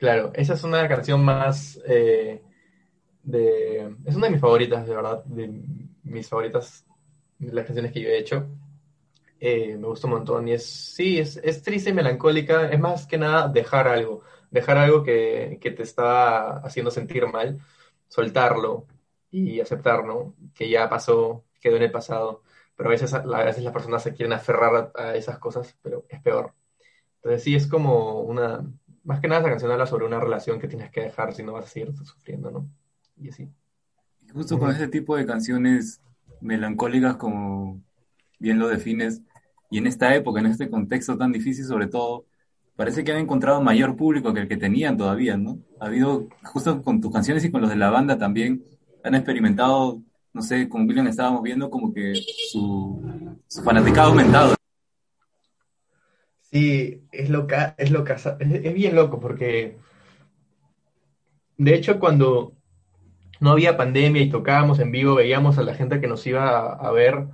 Claro, 0.03 0.33
esa 0.35 0.55
es 0.55 0.63
una 0.65 0.85
canción 0.89 1.23
más 1.23 1.79
eh, 1.87 2.41
de... 3.23 3.95
Es 4.03 4.17
una 4.17 4.25
de 4.25 4.33
mis 4.33 4.41
favoritas, 4.41 4.85
de 4.85 4.93
verdad, 4.93 5.23
de 5.23 5.63
mis 6.03 6.27
favoritas, 6.27 6.85
las 7.39 7.65
canciones 7.65 7.93
que 7.93 8.01
yo 8.01 8.09
he 8.09 8.17
hecho. 8.17 8.45
Eh, 9.39 9.77
me 9.77 9.87
gusta 9.87 10.07
un 10.07 10.15
montón 10.15 10.45
y 10.49 10.51
es, 10.51 10.65
sí, 10.65 11.19
es, 11.19 11.37
es, 11.37 11.61
triste 11.63 11.91
y 11.91 11.93
melancólica, 11.93 12.67
es 12.69 12.77
más 12.81 13.07
que 13.07 13.17
nada 13.17 13.47
dejar 13.47 13.87
algo, 13.87 14.23
dejar 14.51 14.77
algo 14.77 15.03
que, 15.03 15.57
que 15.61 15.71
te 15.71 15.83
está 15.83 16.57
haciendo 16.57 16.91
sentir 16.91 17.25
mal, 17.27 17.61
soltarlo 18.09 18.87
y 19.31 19.61
aceptar, 19.61 20.03
¿no? 20.03 20.35
Que 20.53 20.69
ya 20.69 20.89
pasó, 20.89 21.45
quedó 21.61 21.77
en 21.77 21.83
el 21.83 21.91
pasado, 21.91 22.43
pero 22.75 22.89
a 22.89 22.91
veces, 22.91 23.13
a 23.13 23.21
veces 23.21 23.63
las 23.63 23.71
personas 23.73 24.03
se 24.03 24.13
quieren 24.13 24.33
aferrar 24.33 24.91
a, 24.95 25.01
a 25.01 25.15
esas 25.15 25.39
cosas, 25.39 25.77
pero 25.81 26.05
es 26.09 26.21
peor. 26.21 26.53
Entonces 27.23 27.43
sí, 27.43 27.55
es 27.55 27.67
como 27.67 28.19
una, 28.19 28.65
más 29.03 29.19
que 29.19 29.27
nada 29.27 29.41
esa 29.41 29.49
canción 29.49 29.71
habla 29.71 29.85
sobre 29.85 30.05
una 30.05 30.19
relación 30.19 30.59
que 30.59 30.67
tienes 30.67 30.91
que 30.91 31.01
dejar 31.01 31.33
si 31.33 31.43
no 31.43 31.53
vas 31.53 31.65
a 31.65 31.69
seguir 31.69 31.93
sufriendo, 32.03 32.51
¿no? 32.51 32.67
Y 33.17 33.29
así. 33.29 33.49
Justo 34.33 34.57
con 34.57 34.71
ese 34.71 34.87
tipo 34.87 35.15
de 35.15 35.25
canciones 35.25 36.01
melancólicas, 36.41 37.15
como 37.17 37.81
bien 38.39 38.59
lo 38.59 38.67
defines, 38.67 39.21
y 39.69 39.77
en 39.77 39.87
esta 39.87 40.15
época, 40.15 40.39
en 40.39 40.47
este 40.47 40.69
contexto 40.69 41.17
tan 41.17 41.31
difícil 41.31 41.65
sobre 41.65 41.87
todo, 41.87 42.25
parece 42.75 43.03
que 43.03 43.11
han 43.11 43.19
encontrado 43.19 43.61
mayor 43.61 43.95
público 43.95 44.33
que 44.33 44.41
el 44.41 44.47
que 44.47 44.57
tenían 44.57 44.97
todavía, 44.97 45.37
¿no? 45.37 45.59
Ha 45.79 45.85
habido, 45.85 46.27
justo 46.43 46.81
con 46.81 47.01
tus 47.01 47.11
canciones 47.11 47.43
y 47.45 47.51
con 47.51 47.61
los 47.61 47.69
de 47.69 47.75
la 47.75 47.89
banda 47.89 48.17
también, 48.17 48.63
han 49.03 49.15
experimentado 49.15 50.01
no 50.33 50.41
sé, 50.41 50.67
con 50.67 50.87
William 50.87 51.07
estábamos 51.07 51.43
viendo 51.43 51.69
como 51.69 51.93
que 51.93 52.13
su, 52.51 52.99
su 53.47 53.61
fanaticado 53.61 54.07
ha 54.07 54.11
aumentado. 54.11 54.55
Sí, 56.53 57.03
es 57.11 57.29
loca, 57.29 57.73
es 57.79 57.89
loca, 57.89 58.13
es, 58.13 58.25
es 58.39 58.73
bien 58.75 58.95
loco 58.95 59.19
porque 59.19 59.77
de 61.57 61.73
hecho 61.73 61.99
cuando 61.99 62.53
no 63.39 63.51
había 63.51 63.75
pandemia 63.75 64.21
y 64.21 64.29
tocábamos 64.29 64.77
en 64.79 64.91
vivo, 64.91 65.15
veíamos 65.15 65.57
a 65.57 65.63
la 65.63 65.73
gente 65.73 65.99
que 65.99 66.07
nos 66.07 66.25
iba 66.27 66.73
a, 66.73 66.91
ver 66.91 67.25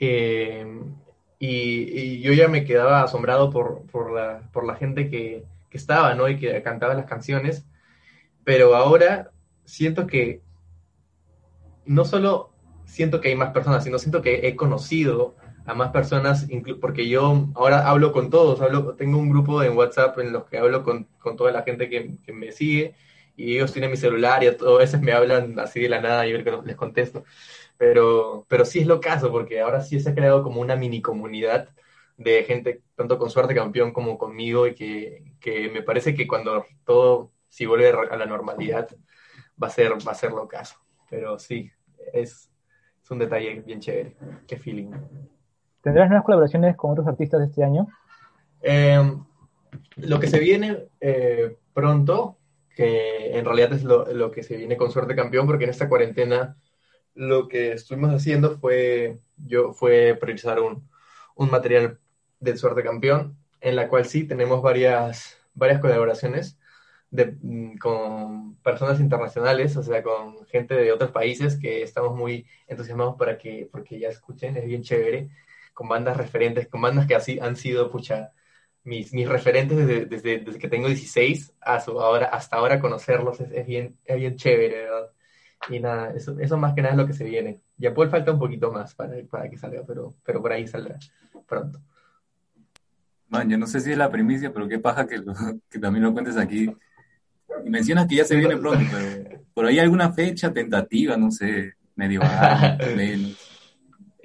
eh, 0.00 0.64
y, 1.40 1.48
y 2.00 2.20
yo 2.20 2.32
ya 2.32 2.46
me 2.46 2.64
quedaba 2.64 3.02
asombrado 3.02 3.50
por, 3.50 3.84
por 3.86 4.12
la, 4.12 4.48
por 4.52 4.64
la 4.64 4.76
gente 4.76 5.10
que, 5.10 5.44
que 5.68 5.76
estaba, 5.76 6.14
¿no? 6.14 6.28
Y 6.28 6.38
que 6.38 6.62
cantaba 6.62 6.94
las 6.94 7.06
canciones, 7.06 7.66
pero 8.44 8.76
ahora 8.76 9.32
siento 9.64 10.06
que 10.06 10.40
no 11.84 12.04
solo 12.04 12.52
siento 12.84 13.20
que 13.20 13.30
hay 13.30 13.36
más 13.36 13.52
personas, 13.52 13.82
sino 13.82 13.98
siento 13.98 14.22
que 14.22 14.46
he 14.46 14.54
conocido 14.54 15.34
a 15.66 15.74
más 15.74 15.90
personas, 15.90 16.46
porque 16.80 17.08
yo 17.08 17.48
ahora 17.54 17.88
hablo 17.88 18.12
con 18.12 18.30
todos, 18.30 18.60
hablo, 18.60 18.94
tengo 18.94 19.18
un 19.18 19.30
grupo 19.30 19.62
en 19.62 19.76
WhatsApp 19.76 20.18
en 20.18 20.32
los 20.32 20.44
que 20.46 20.58
hablo 20.58 20.82
con, 20.82 21.04
con 21.20 21.36
toda 21.36 21.52
la 21.52 21.62
gente 21.62 21.88
que, 21.88 22.16
que 22.24 22.32
me 22.32 22.52
sigue 22.52 22.94
y 23.36 23.54
ellos 23.54 23.72
tienen 23.72 23.90
mi 23.90 23.96
celular 23.96 24.42
y 24.44 24.48
a 24.48 24.50
a 24.60 24.78
veces 24.78 25.00
me 25.00 25.12
hablan 25.12 25.58
así 25.58 25.80
de 25.80 25.88
la 25.88 26.00
nada 26.00 26.26
y 26.26 26.32
yo 26.32 26.62
les 26.62 26.76
contesto. 26.76 27.24
Pero, 27.78 28.46
pero 28.48 28.64
sí 28.64 28.80
es 28.80 28.86
lo 28.86 29.00
caso, 29.00 29.30
porque 29.32 29.60
ahora 29.60 29.80
sí 29.80 29.98
se 30.00 30.10
ha 30.10 30.14
creado 30.14 30.42
como 30.42 30.60
una 30.60 30.76
mini 30.76 31.02
comunidad 31.02 31.68
de 32.16 32.44
gente, 32.44 32.82
tanto 32.94 33.18
con 33.18 33.30
suerte 33.30 33.54
campeón 33.54 33.92
como 33.92 34.18
conmigo, 34.18 34.66
y 34.66 34.74
que, 34.74 35.34
que 35.40 35.68
me 35.70 35.82
parece 35.82 36.14
que 36.14 36.26
cuando 36.28 36.64
todo, 36.84 37.32
si 37.48 37.66
vuelve 37.66 37.88
a 37.88 38.16
la 38.16 38.26
normalidad, 38.26 38.88
va 39.60 39.66
a 39.68 39.70
ser, 39.70 39.92
va 40.06 40.12
a 40.12 40.14
ser 40.14 40.32
lo 40.32 40.46
caso. 40.46 40.76
Pero 41.10 41.38
sí, 41.38 41.70
es, 42.12 42.50
es 43.02 43.10
un 43.10 43.18
detalle 43.18 43.60
bien 43.60 43.80
chévere. 43.80 44.16
Qué 44.46 44.56
feeling. 44.56 44.92
¿Tendrás 45.82 46.08
nuevas 46.08 46.24
colaboraciones 46.24 46.76
con 46.76 46.92
otros 46.92 47.06
artistas 47.06 47.42
este 47.42 47.64
año? 47.64 47.88
Eh, 48.62 49.00
lo 49.96 50.20
que 50.20 50.28
se 50.28 50.38
viene 50.38 50.84
eh, 51.00 51.56
pronto, 51.74 52.36
que 52.74 53.36
en 53.36 53.44
realidad 53.44 53.72
es 53.72 53.82
lo, 53.82 54.06
lo 54.12 54.30
que 54.30 54.42
se 54.42 54.56
viene 54.56 54.76
con 54.76 54.90
Suerte 54.90 55.16
Campeón, 55.16 55.46
porque 55.46 55.64
en 55.64 55.70
esta 55.70 55.88
cuarentena 55.88 56.56
lo 57.14 57.48
que 57.48 57.72
estuvimos 57.72 58.14
haciendo 58.14 58.58
fue, 58.58 59.18
yo, 59.36 59.72
fue 59.72 60.16
priorizar 60.18 60.60
un, 60.60 60.88
un 61.34 61.50
material 61.50 61.98
de 62.40 62.56
Suerte 62.56 62.82
Campeón, 62.82 63.36
en 63.60 63.76
la 63.76 63.88
cual 63.88 64.04
sí 64.06 64.24
tenemos 64.24 64.62
varias, 64.62 65.36
varias 65.54 65.80
colaboraciones 65.80 66.58
de, 67.10 67.36
mm, 67.40 67.76
con 67.78 68.56
personas 68.56 69.00
internacionales, 69.00 69.76
o 69.76 69.82
sea, 69.82 70.02
con 70.02 70.44
gente 70.46 70.74
de 70.74 70.92
otros 70.92 71.10
países 71.10 71.58
que 71.58 71.82
estamos 71.82 72.16
muy 72.16 72.46
entusiasmados 72.66 73.16
para 73.16 73.36
que, 73.36 73.68
porque 73.70 73.98
ya 73.98 74.08
escuchen, 74.08 74.56
es 74.56 74.64
bien 74.64 74.82
chévere, 74.82 75.28
con 75.74 75.88
bandas 75.88 76.16
referentes, 76.16 76.68
con 76.68 76.82
bandas 76.82 77.06
que 77.06 77.14
así 77.14 77.38
han 77.40 77.56
sido, 77.56 77.90
pucha, 77.90 78.32
mis, 78.84 79.12
mis 79.14 79.28
referentes 79.28 79.76
desde, 79.78 80.06
desde, 80.06 80.38
desde 80.40 80.58
que 80.58 80.68
tengo 80.68 80.88
16 80.88 81.54
a 81.60 81.80
su 81.80 82.00
ahora, 82.00 82.26
hasta 82.26 82.56
ahora 82.56 82.80
conocerlos 82.80 83.40
es, 83.40 83.50
es 83.52 83.66
bien, 83.66 83.96
es 84.04 84.16
bien 84.16 84.36
chévere, 84.36 84.82
¿verdad? 84.84 85.10
Y 85.70 85.78
nada, 85.80 86.12
eso, 86.14 86.38
eso 86.40 86.56
más 86.58 86.74
que 86.74 86.82
nada 86.82 86.94
es 86.94 86.98
lo 86.98 87.06
que 87.06 87.12
se 87.12 87.24
viene. 87.24 87.60
Y 87.78 87.86
a 87.86 87.94
Paul 87.94 88.10
falta 88.10 88.32
un 88.32 88.38
poquito 88.38 88.72
más 88.72 88.94
para, 88.94 89.14
para 89.30 89.48
que 89.48 89.56
salga, 89.56 89.82
pero, 89.86 90.14
pero 90.24 90.42
por 90.42 90.52
ahí 90.52 90.66
saldrá 90.66 90.98
pronto. 91.46 91.80
Man, 93.28 93.48
yo 93.48 93.56
no 93.56 93.66
sé 93.66 93.80
si 93.80 93.92
es 93.92 93.96
la 93.98 94.10
primicia, 94.10 94.52
pero 94.52 94.68
qué 94.68 94.78
paja 94.78 95.06
que, 95.06 95.18
lo- 95.18 95.34
que 95.70 95.78
también 95.78 96.04
lo 96.04 96.12
cuentes 96.12 96.36
aquí. 96.36 96.70
Y 97.64 97.70
mencionas 97.70 98.06
que 98.06 98.16
ya 98.16 98.24
se 98.24 98.36
viene 98.36 98.56
pronto, 98.56 98.84
pero 98.90 99.42
por 99.54 99.66
ahí 99.66 99.78
alguna 99.78 100.12
fecha 100.12 100.52
tentativa, 100.52 101.16
no 101.16 101.30
sé, 101.30 101.74
medio 101.96 102.20
menos. 102.96 103.51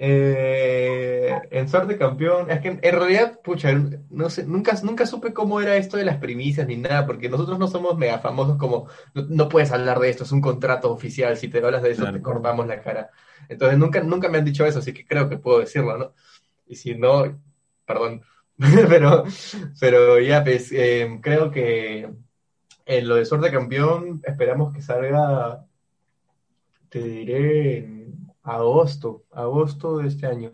Eh, 0.00 1.36
en 1.50 1.68
Suerte 1.68 1.98
Campeón, 1.98 2.50
es 2.50 2.60
que 2.60 2.68
en, 2.68 2.80
realidad, 2.80 3.40
pucha, 3.42 3.72
no 4.10 4.30
sé, 4.30 4.46
nunca, 4.46 4.78
nunca 4.84 5.06
supe 5.06 5.32
cómo 5.32 5.60
era 5.60 5.76
esto 5.76 5.96
de 5.96 6.04
las 6.04 6.18
primicias 6.18 6.68
ni 6.68 6.76
nada, 6.76 7.04
porque 7.04 7.28
nosotros 7.28 7.58
no 7.58 7.66
somos 7.66 7.98
mega 7.98 8.20
famosos 8.20 8.58
como, 8.58 8.86
no, 9.14 9.26
no 9.28 9.48
puedes 9.48 9.72
hablar 9.72 9.98
de 9.98 10.10
esto, 10.10 10.22
es 10.22 10.30
un 10.30 10.40
contrato 10.40 10.92
oficial, 10.92 11.36
si 11.36 11.48
te 11.48 11.58
hablas 11.58 11.82
de 11.82 11.90
eso 11.90 12.02
Claro. 12.02 12.16
te 12.16 12.22
cortamos 12.22 12.66
la 12.68 12.80
cara. 12.80 13.10
Entonces 13.48 13.76
nunca, 13.76 14.00
nunca 14.00 14.28
me 14.28 14.38
han 14.38 14.44
dicho 14.44 14.64
eso, 14.64 14.78
así 14.78 14.92
que 14.92 15.04
creo 15.04 15.28
que 15.28 15.38
puedo 15.38 15.58
decirlo, 15.58 15.98
¿no? 15.98 16.14
Y 16.68 16.76
si 16.76 16.94
no, 16.94 17.36
perdón, 17.84 18.22
pero, 18.88 19.24
pero 19.80 20.20
ya, 20.20 20.44
pues, 20.44 20.70
eh, 20.70 21.18
creo 21.20 21.50
que 21.50 22.08
en 22.86 23.08
lo 23.08 23.16
de 23.16 23.24
Suerte 23.24 23.50
Campeón 23.50 24.22
esperamos 24.24 24.72
que 24.72 24.80
salga, 24.80 25.64
te 26.88 27.02
diré, 27.02 27.78
en 27.78 28.17
agosto, 28.48 29.22
agosto 29.32 29.98
de 29.98 30.08
este 30.08 30.26
año. 30.26 30.50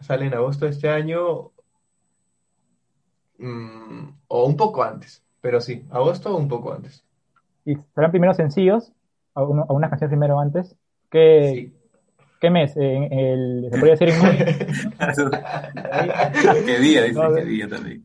Sale 0.00 0.26
en 0.26 0.34
agosto 0.34 0.64
de 0.66 0.72
este 0.72 0.88
año, 0.88 1.50
mm, 3.38 4.08
o 4.28 4.44
un 4.46 4.56
poco 4.56 4.82
antes, 4.82 5.22
pero 5.40 5.60
sí, 5.60 5.84
agosto 5.90 6.34
o 6.34 6.36
un 6.38 6.48
poco 6.48 6.72
antes. 6.72 7.04
¿Y 7.64 7.76
serán 7.94 8.10
primero 8.10 8.34
sencillos? 8.34 8.92
¿A 9.34 9.42
uno- 9.42 9.66
a 9.68 9.72
una 9.72 9.88
canción 9.88 10.10
primero 10.10 10.38
antes? 10.38 10.76
¿Qué, 11.10 11.50
Sí. 11.54 11.83
Qué 12.44 12.50
mes? 12.50 12.76
En 12.76 13.12
el, 13.12 13.68
¿Se 13.70 13.78
podría 13.78 13.94
decir 13.94 14.08
en 14.10 14.18
mayo? 14.18 14.44
¿Qué 16.66 16.78
día? 16.78 17.02
Dice, 17.04 17.20
No, 17.20 17.34
¿qué 17.34 17.44
día 17.44 17.68
también? 17.68 18.04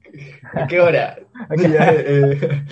¿A 0.56 0.68
qué 0.68 0.80
hora? 0.80 1.18
Ok. 1.50 1.60
Eh, 1.72 2.64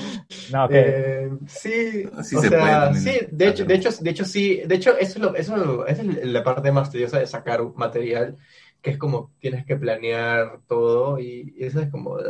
No, 0.52 0.66
ok. 0.66 0.72
Eh, 0.74 1.30
sí, 1.48 2.04
Sí 2.24 2.36
o 2.38 2.42
se 2.42 2.50
sea, 2.50 2.60
puede 2.62 2.74
también 2.74 3.04
sí, 3.04 3.28
de 3.32 3.48
hecho, 3.48 3.64
hacerlo. 3.64 3.66
de 3.66 3.76
hecho, 3.76 3.90
de 4.04 4.10
hecho 4.12 4.26
sí, 4.26 4.62
de 4.66 4.76
hecho 4.76 4.98
eso 4.98 5.14
es 5.14 5.18
lo, 5.20 5.36
eso 5.36 5.56
es 5.56 5.62
lo- 5.66 5.88
esa 5.88 6.02
es 6.04 6.26
la 6.26 6.44
parte 6.44 6.72
más 6.72 6.90
tediosa 6.92 7.20
de 7.20 7.28
sacar 7.28 7.62
un 7.62 7.74
material, 7.76 8.38
que 8.82 8.92
es 8.92 8.98
como 8.98 9.32
tienes 9.40 9.66
que 9.66 9.76
planear 9.76 10.60
todo 10.68 11.20
y 11.20 11.54
eso 11.60 11.82
es 11.82 11.90
como 11.90 12.20
eh, 12.20 12.24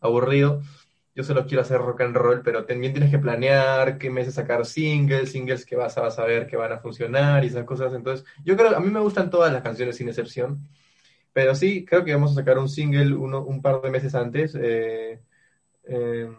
aburrido. 0.00 0.62
Yo 1.14 1.24
solo 1.24 1.44
quiero 1.46 1.62
hacer 1.62 1.78
rock 1.80 2.02
and 2.02 2.16
roll, 2.16 2.42
pero 2.42 2.64
también 2.64 2.92
tienes 2.92 3.10
que 3.10 3.18
planear 3.18 3.98
qué 3.98 4.10
meses 4.10 4.34
sacar 4.34 4.64
singles, 4.64 5.32
singles 5.32 5.66
que 5.66 5.76
vas 5.76 5.98
a, 5.98 6.02
vas 6.02 6.18
a 6.18 6.24
ver 6.24 6.46
que 6.46 6.56
van 6.56 6.72
a 6.72 6.78
funcionar 6.78 7.42
y 7.44 7.48
esas 7.48 7.64
cosas. 7.64 7.92
Entonces, 7.94 8.24
yo 8.44 8.56
creo, 8.56 8.76
a 8.76 8.80
mí 8.80 8.90
me 8.90 9.00
gustan 9.00 9.28
todas 9.30 9.52
las 9.52 9.62
canciones 9.62 9.96
sin 9.96 10.08
excepción, 10.08 10.68
pero 11.32 11.54
sí, 11.54 11.84
creo 11.84 12.04
que 12.04 12.14
vamos 12.14 12.32
a 12.32 12.34
sacar 12.36 12.58
un 12.58 12.68
single 12.68 13.14
uno, 13.14 13.42
un 13.44 13.62
par 13.62 13.80
de 13.82 13.90
meses 13.90 14.14
antes. 14.14 14.54
eh, 14.60 15.20
eh, 15.84 16.30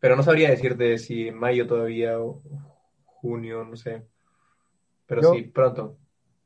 pero 0.00 0.16
no 0.16 0.22
sabría 0.22 0.50
decirte 0.50 0.98
si 0.98 1.28
en 1.28 1.36
mayo 1.38 1.66
todavía 1.66 2.18
o 2.20 2.42
junio, 3.04 3.64
no 3.64 3.76
sé. 3.76 4.02
Pero 5.06 5.22
Yo- 5.22 5.32
sí, 5.32 5.42
pronto. 5.42 5.96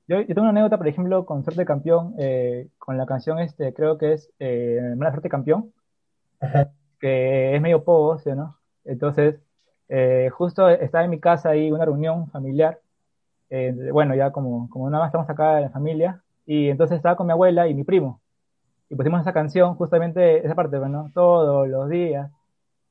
Yo, 0.06 0.20
yo 0.20 0.26
tengo 0.26 0.42
una 0.42 0.50
anécdota, 0.50 0.76
por 0.76 0.86
ejemplo, 0.86 1.24
con 1.24 1.44
Suerte 1.44 1.64
Campeón, 1.64 2.14
eh, 2.18 2.68
con 2.78 2.98
la 2.98 3.06
canción, 3.06 3.38
este, 3.38 3.72
creo 3.72 3.96
que 3.96 4.12
es 4.12 4.30
eh, 4.38 4.80
Mala 4.96 5.12
Suerte 5.12 5.30
Campeón, 5.30 5.72
que 7.04 7.54
es 7.56 7.60
medio 7.62 7.84
pogo, 7.84 8.18
¿sí 8.18 8.30
no? 8.32 8.58
Entonces, 8.84 9.36
eh, 9.88 10.30
justo 10.32 10.68
estaba 10.70 11.04
en 11.04 11.10
mi 11.10 11.20
casa 11.20 11.50
ahí, 11.50 11.70
una 11.72 11.84
reunión 11.84 12.30
familiar, 12.30 12.80
eh, 13.50 13.74
bueno, 13.92 14.14
ya 14.14 14.30
como, 14.32 14.68
como 14.70 14.88
nada 14.90 15.02
más 15.04 15.08
estamos 15.10 15.28
acá 15.30 15.60
en 15.60 15.70
familia, 15.72 16.22
y 16.46 16.68
entonces 16.70 16.96
estaba 16.96 17.16
con 17.16 17.26
mi 17.26 17.32
abuela 17.32 17.68
y 17.68 17.74
mi 17.74 17.84
primo, 17.84 18.20
y 18.90 18.94
pusimos 18.96 19.20
esa 19.22 19.32
canción, 19.34 19.74
justamente 19.76 20.44
esa 20.46 20.54
parte, 20.54 20.78
¿no? 20.80 21.10
Todos 21.14 21.68
los 21.68 21.88
días. 21.90 22.30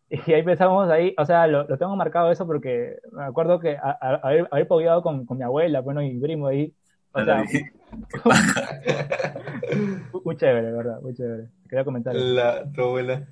Y 0.09 0.17
ahí 0.33 0.41
empezamos 0.41 0.89
ahí, 0.91 1.15
o 1.17 1.25
sea, 1.25 1.47
lo, 1.47 1.63
lo 1.67 1.77
tengo 1.79 1.95
marcado 1.95 2.31
eso 2.31 2.45
porque 2.47 2.97
me 3.11 3.23
acuerdo 3.23 3.59
que 3.59 3.75
a, 3.77 3.97
a- 3.99 4.15
haber, 4.23 4.47
haber 4.51 4.67
pogueado 4.67 5.01
con, 5.01 5.25
con 5.25 5.37
mi 5.39 5.43
abuela, 5.43 5.81
bueno, 5.81 6.01
y 6.03 6.13
mi 6.13 6.19
primo 6.21 6.45
ahí, 6.47 6.71
o 7.13 7.23
sea, 7.25 7.43
muy 10.25 10.35
chévere, 10.37 10.71
¿verdad? 10.71 11.01
Muy 11.01 11.13
chévere. 11.15 11.49
Quería 11.69 11.83
comentar. 11.85 12.13
La, 12.15 12.63
tu 12.71 12.81
abuela, 12.83 13.23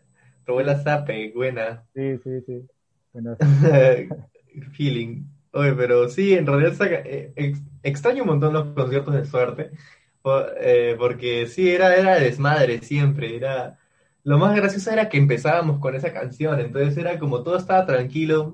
tu 0.45 0.51
abuela 0.53 0.81
sape, 0.83 1.31
buena. 1.33 1.85
Sí, 1.93 2.17
sí, 2.23 2.41
sí. 2.45 2.67
Bueno, 3.13 3.37
Feeling. 4.73 5.25
Oye, 5.53 5.73
pero 5.73 6.09
sí, 6.09 6.33
en 6.33 6.45
realidad 6.45 6.73
saca- 6.73 7.01
eh, 7.05 7.33
ex- 7.35 7.61
extraño 7.83 8.23
un 8.23 8.29
montón 8.29 8.53
los 8.53 8.67
conciertos 8.73 9.13
de 9.15 9.25
suerte, 9.25 9.71
eh, 10.59 10.95
porque 10.97 11.47
sí, 11.47 11.69
era, 11.69 11.95
era 11.95 12.15
desmadre 12.15 12.81
siempre, 12.81 13.35
era... 13.35 13.77
Lo 14.23 14.37
más 14.37 14.55
gracioso 14.55 14.91
era 14.91 15.09
que 15.09 15.17
empezábamos 15.17 15.79
con 15.79 15.95
esa 15.95 16.13
canción, 16.13 16.59
entonces 16.59 16.95
era 16.97 17.17
como 17.19 17.41
todo 17.43 17.57
estaba 17.57 17.85
tranquilo, 17.87 18.53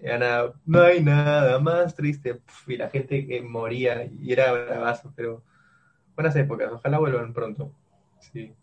era 0.00 0.18
nada, 0.18 0.54
no 0.66 0.82
hay 0.82 1.02
nada 1.02 1.58
más 1.60 1.94
triste, 1.94 2.40
y 2.66 2.76
la 2.76 2.90
gente 2.90 3.26
que 3.26 3.42
moría, 3.42 4.04
y 4.06 4.32
era 4.32 4.52
bravazo, 4.52 5.12
pero 5.16 5.44
buenas 6.16 6.36
épocas, 6.36 6.70
ojalá 6.72 6.98
vuelvan 6.98 7.32
pronto. 7.34 7.72
Sí. 8.18 8.54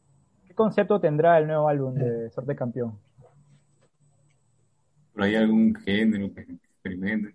¿Qué 0.54 0.58
concepto 0.58 1.00
tendrá 1.00 1.40
el 1.40 1.48
nuevo 1.48 1.68
álbum 1.68 1.96
de 1.96 2.30
Suerte 2.30 2.56
Campeón? 2.56 3.00
¿Por 5.12 5.24
ahí 5.24 5.34
algún 5.36 5.74
género 5.74 6.32
que 6.32 6.42
experimente? 6.42 7.34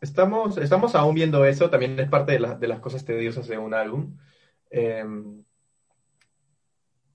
Estamos, 0.00 0.56
estamos 0.56 0.94
aún 0.94 1.14
viendo 1.14 1.44
eso, 1.44 1.68
también 1.68 2.00
es 2.00 2.08
parte 2.08 2.32
de, 2.32 2.40
la- 2.40 2.54
de 2.54 2.66
las 2.66 2.80
cosas 2.80 3.04
tediosas 3.04 3.46
de 3.46 3.58
un 3.58 3.74
álbum. 3.74 4.16
Eh, 4.70 5.04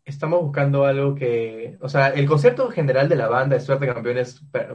estamos 0.06 0.44
buscando 0.44 0.86
algo 0.86 1.16
que, 1.16 1.80
o 1.82 1.89
sea, 1.89 2.10
el 2.10 2.28
concepto 2.28 2.70
general 2.70 3.10
de 3.10 3.16
la 3.16 3.30
banda 3.30 3.56
de 3.56 3.62
Suerte 3.63 3.88
Campeón 3.88 4.20
es 4.20 4.39
per- 4.51 4.72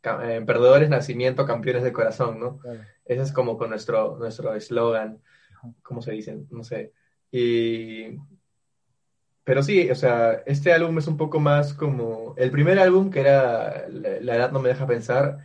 ca- 0.00 0.34
eh, 0.34 0.42
perdedores 0.42 0.90
nacimiento, 0.90 1.46
campeones 1.46 1.84
de 1.84 1.92
corazón, 1.92 2.40
¿no? 2.40 2.58
Claro. 2.58 2.80
Ese 3.04 3.22
es 3.22 3.30
como 3.32 3.56
con 3.56 3.70
nuestro 3.70 4.16
nuestro 4.18 4.52
eslogan, 4.56 5.20
¿cómo 5.84 6.02
se 6.02 6.10
dice? 6.10 6.40
No 6.50 6.64
sé. 6.64 6.92
Y 7.30 8.16
pero 9.44 9.62
sí, 9.62 9.90
o 9.90 9.94
sea, 9.94 10.42
este 10.46 10.72
álbum 10.72 10.98
es 10.98 11.06
un 11.06 11.16
poco 11.16 11.40
más 11.40 11.74
como 11.74 12.34
el 12.38 12.50
primer 12.50 12.78
álbum 12.78 13.10
que 13.10 13.20
era 13.20 13.86
La, 13.88 14.36
edad 14.36 14.52
no 14.52 14.60
me 14.60 14.70
deja 14.70 14.86
pensar, 14.86 15.38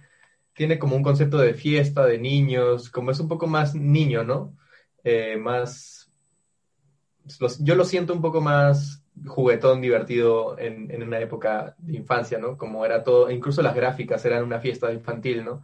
tiene 0.54 0.80
como 0.80 0.96
un 0.96 1.04
concepto 1.04 1.38
de 1.40 1.54
fiesta, 1.56 2.06
de 2.06 2.20
niños, 2.20 2.90
como 2.92 3.12
es 3.12 3.20
un 3.20 3.28
poco 3.30 3.48
más 3.48 3.76
niño, 3.76 4.24
¿no? 4.24 4.58
Eh, 5.04 5.38
más 5.38 6.12
los- 7.40 7.60
yo 7.64 7.76
lo 7.76 7.86
siento 7.86 8.14
un 8.14 8.22
poco 8.22 8.42
más 8.42 9.04
juguetón, 9.28 9.82
divertido 9.82 10.58
en, 10.58 10.90
en 10.92 11.04
una 11.04 11.20
época 11.20 11.76
de 11.78 11.96
infancia, 11.98 12.38
¿no? 12.40 12.58
Como 12.58 12.86
era 12.86 13.04
todo, 13.04 13.30
incluso 13.32 13.62
las 13.62 13.76
gráficas 13.76 14.24
eran 14.26 14.44
una 14.44 14.60
fiesta 14.60 14.92
infantil, 14.94 15.44
¿no? 15.44 15.64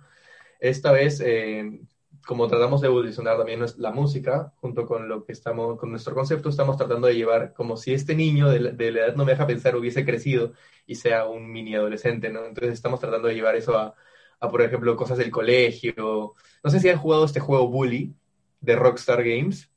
Esta 0.60 0.92
vez, 0.94 1.22
eh, 1.25 1.82
como 2.25 2.48
tratamos 2.48 2.82
de 2.82 2.88
evolucionar 2.88 3.38
también 3.38 3.62
la 3.77 3.91
música, 3.91 4.53
junto 4.58 4.86
con 4.86 5.08
lo 5.08 5.24
que 5.24 5.32
estamos, 5.32 5.77
con 5.79 5.91
nuestro 5.91 6.15
concepto, 6.15 6.50
estamos 6.50 6.75
tratando 6.77 7.08
de 7.08 7.15
llevar 7.15 7.53
como 7.53 7.77
si 7.77 7.94
este 7.94 8.15
niño 8.15 8.50
de 8.50 8.60
la, 8.60 8.72
de 8.72 8.91
la 8.91 9.00
edad 9.05 9.15
no 9.15 9.25
me 9.25 9.32
deja 9.34 9.48
pensar 9.48 9.75
hubiese 9.75 10.05
crecido 10.05 10.53
y 10.88 10.96
sea 10.96 11.25
un 11.27 11.51
mini 11.51 11.75
adolescente, 11.75 12.29
¿no? 12.29 12.46
Entonces 12.46 12.74
estamos 12.74 13.00
tratando 13.00 13.27
de 13.27 13.36
llevar 13.36 13.55
eso 13.55 13.77
a, 13.77 13.94
a, 14.39 14.50
por 14.50 14.62
ejemplo, 14.62 14.96
cosas 14.96 15.17
del 15.17 15.32
colegio. 15.32 16.34
No 16.63 16.70
sé 16.70 16.79
si 16.79 16.89
han 16.89 16.98
jugado 16.98 17.25
este 17.25 17.39
juego 17.39 17.70
Bully 17.70 18.13
de 18.62 18.75
Rockstar 18.75 19.24
Games. 19.24 19.70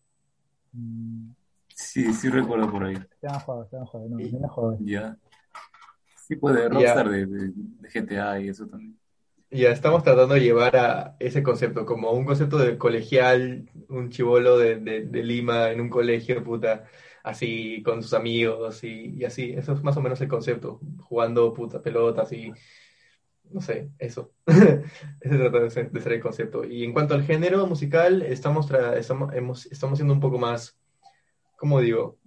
Sí, 1.75 2.13
sí 2.13 2.29
recuerdo 2.29 2.71
por 2.71 2.85
ahí. 2.85 2.97
Se 3.21 3.27
han 3.27 3.39
jugado, 3.41 3.67
se 3.69 3.77
han 3.77 3.85
jugado. 3.85 4.09
No, 4.11 4.19
no 4.19 4.45
han 4.45 4.49
jugado. 4.51 4.79
Ya. 4.81 5.17
Sí, 6.27 6.37
pues 6.37 6.57
de 6.57 6.69
Rockstar, 6.69 7.09
de, 7.09 7.27
de- 7.27 7.53
de 7.55 7.89
GTA 7.91 8.41
y 8.41 8.49
eso 8.49 8.67
también. 8.67 8.98
Ya 9.51 9.71
estamos 9.71 10.03
tratando 10.03 10.35
de 10.35 10.41
llevar 10.41 10.77
a 10.77 11.17
ese 11.21 11.43
concepto, 11.43 11.87
como 11.87 12.11
un 12.13 12.27
concepto 12.27 12.59
de 12.59 12.77
colegial, 12.77 13.71
un 13.89 14.11
chivolo 14.11 14.59
de, 14.59 14.77
de- 14.77 15.23
Lima 15.23 15.71
en 15.71 15.81
un 15.81 15.89
colegio, 15.89 16.45
puta, 16.45 16.85
así 17.23 17.83
con 17.83 18.03
sus 18.03 18.13
amigos 18.13 18.85
y, 18.85 19.15
y 19.17 19.25
así. 19.25 19.53
Eso 19.57 19.73
es 19.73 19.83
más 19.83 19.97
o 19.97 20.03
menos 20.03 20.21
el 20.21 20.29
concepto, 20.29 20.81
jugando 21.01 21.55
puta 21.55 21.81
pelotas 21.81 22.31
y 22.33 22.53
no 23.51 23.61
sé, 23.63 23.91
eso. 23.99 24.33
Ese 25.21 25.39
trata 25.39 25.61
de 25.61 25.85
de 25.91 26.01
ser 26.01 26.13
el 26.13 26.21
concepto. 26.21 26.65
Y 26.65 26.85
en 26.85 26.93
cuanto 26.93 27.15
al 27.15 27.25
género 27.25 27.67
musical, 27.67 28.23
estamos, 28.23 28.71
estamos, 28.97 29.35
hemos- 29.35 29.67
estamos 29.67 29.99
siendo 29.99 30.15
un 30.15 30.21
poco 30.21 30.39
más, 30.39 30.79
¿cómo 31.57 31.81
digo? 31.81 32.19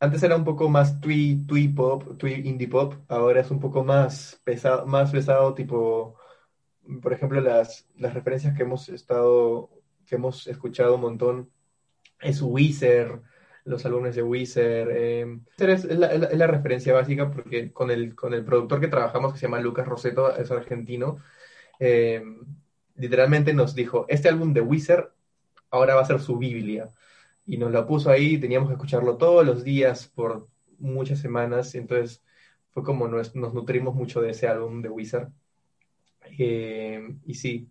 Antes 0.00 0.22
era 0.24 0.36
un 0.36 0.44
poco 0.44 0.68
más 0.68 1.00
twee, 1.00 1.38
twee 1.46 1.68
pop, 1.68 2.18
twee 2.18 2.40
indie 2.40 2.68
pop, 2.68 2.94
ahora 3.08 3.40
es 3.40 3.50
un 3.50 3.60
poco 3.60 3.84
más 3.84 4.40
pesado, 4.44 4.84
más 4.86 5.12
pesado, 5.12 5.54
tipo, 5.54 6.16
por 7.00 7.12
ejemplo, 7.12 7.40
las, 7.40 7.88
las 7.96 8.14
referencias 8.14 8.56
que 8.56 8.62
hemos 8.62 8.88
estado, 8.88 9.70
que 10.06 10.16
hemos 10.16 10.46
escuchado 10.46 10.96
un 10.96 11.00
montón, 11.00 11.50
es 12.20 12.42
Weezer, 12.42 13.20
los 13.64 13.84
álbumes 13.86 14.16
de 14.16 14.22
Weezer, 14.22 14.88
eh, 14.90 15.38
Weezer 15.58 15.70
es, 15.70 15.84
la, 15.84 16.46
referencia 16.46 16.92
básica 16.92 17.30
porque 17.30 17.72
con 17.72 17.90
el, 17.90 18.14
con 18.14 18.34
el 18.34 18.44
productor 18.44 18.80
que 18.80 18.88
trabajamos, 18.88 19.32
que 19.32 19.38
se 19.38 19.46
llama 19.46 19.60
Lucas 19.60 19.86
Roseto, 19.86 20.36
es 20.36 20.50
argentino, 20.50 21.18
eh, 21.78 22.22
literalmente 22.96 23.54
nos 23.54 23.74
dijo, 23.74 24.06
este 24.08 24.28
álbum 24.28 24.52
de 24.52 24.60
Weezer 24.60 25.12
ahora 25.70 25.94
va 25.94 26.02
a 26.02 26.06
ser 26.06 26.20
su 26.20 26.36
Biblia 26.38 26.90
y 27.46 27.56
nos 27.56 27.72
la 27.72 27.86
puso 27.86 28.10
ahí, 28.10 28.38
teníamos 28.38 28.68
que 28.68 28.74
escucharlo 28.74 29.16
todos 29.16 29.44
los 29.44 29.64
días 29.64 30.08
por 30.08 30.48
muchas 30.78 31.20
semanas, 31.20 31.74
y 31.74 31.78
entonces 31.78 32.22
fue 32.70 32.82
como 32.82 33.08
nos, 33.08 33.34
nos 33.34 33.54
nutrimos 33.54 33.94
mucho 33.94 34.20
de 34.20 34.30
ese 34.30 34.48
álbum 34.48 34.82
de 34.82 34.88
Wizard. 34.88 35.28
Eh, 36.38 37.16
y 37.26 37.34
sí, 37.34 37.68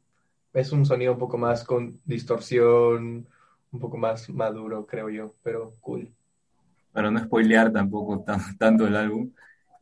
es 0.53 0.71
un 0.71 0.85
sonido 0.85 1.13
un 1.13 1.19
poco 1.19 1.37
más 1.37 1.63
con 1.63 1.99
distorsión, 2.05 3.27
un 3.71 3.79
poco 3.79 3.97
más 3.97 4.29
maduro, 4.29 4.85
creo 4.85 5.09
yo, 5.09 5.33
pero 5.43 5.75
cool. 5.81 6.09
Para 6.91 7.09
no 7.11 7.19
spoilear 7.23 7.71
tampoco 7.71 8.19
tan- 8.23 8.57
tanto 8.57 8.85
el 8.87 8.95
álbum. 8.95 9.31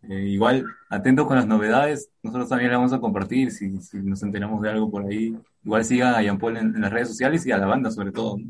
Eh, 0.03 0.27
igual, 0.29 0.65
atentos 0.89 1.27
con 1.27 1.35
las 1.37 1.47
novedades. 1.47 2.09
Nosotros 2.23 2.49
también 2.49 2.71
las 2.71 2.77
vamos 2.79 2.93
a 2.93 2.99
compartir 2.99 3.51
si, 3.51 3.81
si 3.81 3.97
nos 3.97 4.23
enteramos 4.23 4.61
de 4.61 4.69
algo 4.69 4.89
por 4.91 5.05
ahí. 5.05 5.35
Igual 5.63 5.83
sigan 5.85 6.15
a 6.15 6.21
Jean 6.21 6.37
Paul 6.37 6.57
en, 6.57 6.75
en 6.75 6.81
las 6.81 6.91
redes 6.91 7.09
sociales 7.09 7.45
y 7.45 7.51
a 7.51 7.57
la 7.57 7.65
banda 7.65 7.91
sobre 7.91 8.11
todo, 8.11 8.37
¿no? 8.37 8.45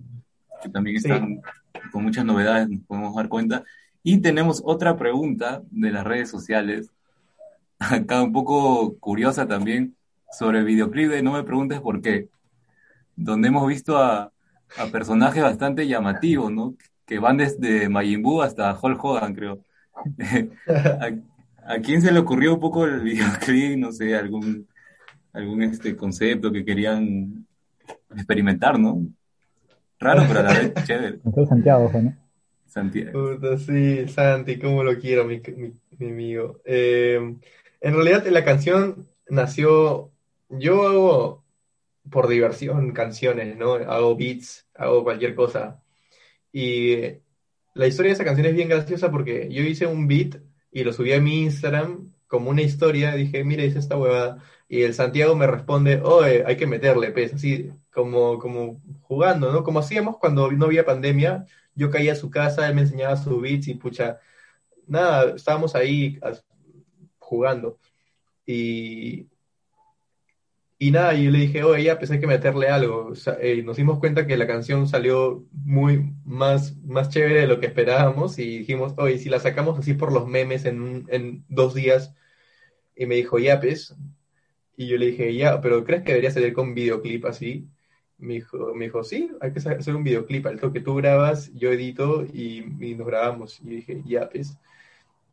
que 0.62 0.70
también 0.70 0.98
Sí. 0.98 1.10
están 1.10 1.42
con 1.92 2.04
muchas 2.04 2.26
novedades, 2.26 2.70
nos 2.70 2.82
podemos 2.84 3.16
dar 3.16 3.30
cuenta. 3.30 3.64
Y 4.04 4.20
tenemos 4.22 4.62
otra 4.66 4.98
pregunta 4.98 5.62
de 5.72 5.92
las 5.92 6.04
redes 6.06 6.30
sociales, 6.30 6.92
acá 7.80 8.24
un 8.24 8.34
poco 8.34 8.98
curiosa 9.00 9.48
también, 9.48 9.96
sobre 10.32 10.60
el 10.60 10.66
videoclip 10.66 11.10
de 11.10 11.22
No 11.24 11.34
me 11.34 11.44
preguntes 11.44 11.80
por 11.82 12.02
qué, 12.02 12.30
donde 13.16 13.48
hemos 13.50 13.68
visto 13.68 13.98
a, 13.98 14.32
a 14.78 14.86
personajes 14.92 15.44
bastante 15.44 15.88
llamativos, 15.88 16.52
¿no? 16.52 16.76
Que 17.06 17.20
van 17.20 17.38
desde 17.38 17.90
Majin 17.90 18.22
Buu 18.22 18.42
hasta 18.42 18.78
Hulk 18.80 19.04
Hogan, 19.04 19.34
creo. 19.34 19.60
¿A, 20.68 21.74
a 21.74 21.80
quién 21.80 22.02
se 22.02 22.12
le 22.12 22.20
ocurrió 22.20 22.54
un 22.54 22.60
poco 22.60 22.86
el 22.86 23.02
videoclip? 23.02 23.78
No 23.78 23.92
sé, 23.92 24.16
algún, 24.16 24.68
algún 25.34 25.64
este 25.64 25.96
concepto 25.96 26.52
que 26.52 26.64
querían 26.64 27.46
experimentar, 28.16 28.80
¿no? 28.80 29.02
Raro, 30.00 30.24
pero 30.28 30.40
a 30.40 30.44
la 30.44 30.54
vez 30.54 30.74
chévere. 30.86 31.20
Todo 31.34 31.46
Santiago, 31.46 31.92
¿no? 32.02 32.16
Santiago. 32.66 33.36
Puta, 33.36 33.58
sí, 33.58 34.08
Santi, 34.08 34.60
cómo 34.60 34.84
lo 34.84 34.98
quiero, 35.00 35.26
mi, 35.26 35.42
mi- 35.58 35.74
mi 35.98 36.08
amigo. 36.12 36.62
Eh, 36.64 37.20
en 37.82 37.94
realidad 37.94 38.26
la 38.28 38.46
canción 38.46 39.08
nació, 39.30 40.12
yo 40.50 40.88
hago 40.88 41.46
por 42.10 42.28
diversión 42.28 42.92
canciones, 42.94 43.58
¿no? 43.58 43.76
Hago 43.76 44.16
beats, 44.16 44.68
hago 44.76 45.04
cualquier 45.04 45.36
cosa. 45.36 45.82
Y 46.52 46.98
la 47.76 47.88
historia 47.88 48.10
de 48.10 48.14
esa 48.16 48.26
canción 48.26 48.48
es 48.48 48.56
bien 48.56 48.70
graciosa 48.70 49.12
porque 49.12 49.50
yo 49.52 49.64
hice 49.64 49.88
un 49.88 50.08
beat 50.08 50.42
y 50.72 50.84
lo 50.84 50.94
subí 50.94 51.14
a 51.14 51.22
mi 51.22 51.44
Instagram 51.44 52.14
como 52.28 52.52
una 52.52 52.62
historia, 52.62 53.16
dije, 53.16 53.44
mira, 53.44 53.64
hice 53.64 53.80
esta 53.80 53.98
huevada. 53.98 54.44
Y 54.68 54.84
el 54.84 54.94
Santiago 54.94 55.36
me 55.36 55.48
responde, 55.48 56.02
oye, 56.04 56.44
hay 56.46 56.58
que 56.58 56.68
meterle, 56.68 57.12
pues, 57.12 57.34
así 57.34 57.72
como, 57.92 58.38
como 58.40 58.82
jugando, 59.02 59.52
¿no? 59.52 59.64
Como 59.64 59.80
hacíamos 59.80 60.18
cuando 60.18 60.52
no 60.52 60.66
había 60.66 60.86
pandemia, 60.86 61.46
yo 61.76 61.90
caía 61.90 62.14
a 62.14 62.16
su 62.16 62.30
casa, 62.30 62.68
él 62.68 62.76
me 62.76 62.82
enseñaba 62.82 63.18
sus 63.18 63.42
beats 63.42 63.68
y 63.68 63.76
pucha, 63.76 64.20
nada, 64.88 65.36
estábamos 65.36 65.76
ahí 65.76 66.20
jugando. 67.20 67.80
Y, 68.46 69.29
y 70.80 70.92
nada, 70.92 71.14
y 71.14 71.26
yo 71.26 71.32
le 71.32 71.40
dije, 71.40 71.64
oye, 71.64 71.84
ya, 71.84 72.00
hay 72.02 72.20
que 72.20 72.28
meterle 72.28 72.70
algo. 72.70 73.12
O 73.14 73.14
eh, 73.42 73.62
nos 73.64 73.78
dimos 73.78 74.00
cuenta 74.00 74.26
que 74.26 74.38
la 74.38 74.48
canción 74.48 74.88
salió 74.88 75.46
muy 75.52 76.14
más, 76.26 76.78
más 76.86 77.10
chévere 77.10 77.42
de 77.42 77.48
lo 77.48 77.60
que 77.60 77.68
esperábamos 77.68 78.40
y 78.40 78.60
dijimos, 78.60 78.94
oye, 78.98 79.18
si 79.20 79.30
la 79.30 79.40
sacamos 79.40 79.78
así 79.78 79.94
por 79.94 80.14
los 80.14 80.28
memes 80.28 80.66
en, 80.66 81.06
en 81.10 81.46
dos 81.50 81.74
días, 81.76 82.16
y 82.96 83.06
me 83.06 83.16
dijo, 83.16 83.40
ya, 83.40 83.60
pues. 83.60 83.96
Y 84.78 84.88
yo 84.88 84.98
le 84.98 85.08
dije, 85.08 85.34
ya, 85.36 85.62
pero 85.62 85.84
¿crees 85.84 86.04
que 86.04 86.12
debería 86.12 86.32
salir 86.32 86.54
con 86.54 86.74
videoclip 86.74 87.26
así? 87.26 87.68
Me 88.18 88.36
dijo, 88.36 88.74
me 88.76 88.86
dijo, 88.86 89.04
sí, 89.04 89.32
hay 89.42 89.54
que 89.54 89.60
hacer 89.60 89.96
un 89.96 90.04
videoclip. 90.04 90.46
Al 90.48 90.60
toque 90.60 90.82
tú 90.82 90.96
grabas, 90.96 91.52
yo 91.54 91.72
edito 91.72 92.26
y, 92.26 92.60
y 92.80 92.96
nos 92.96 93.08
grabamos. 93.08 93.60
Y 93.62 93.70
dije, 93.70 94.02
ya, 94.06 94.30
pues. 94.30 94.58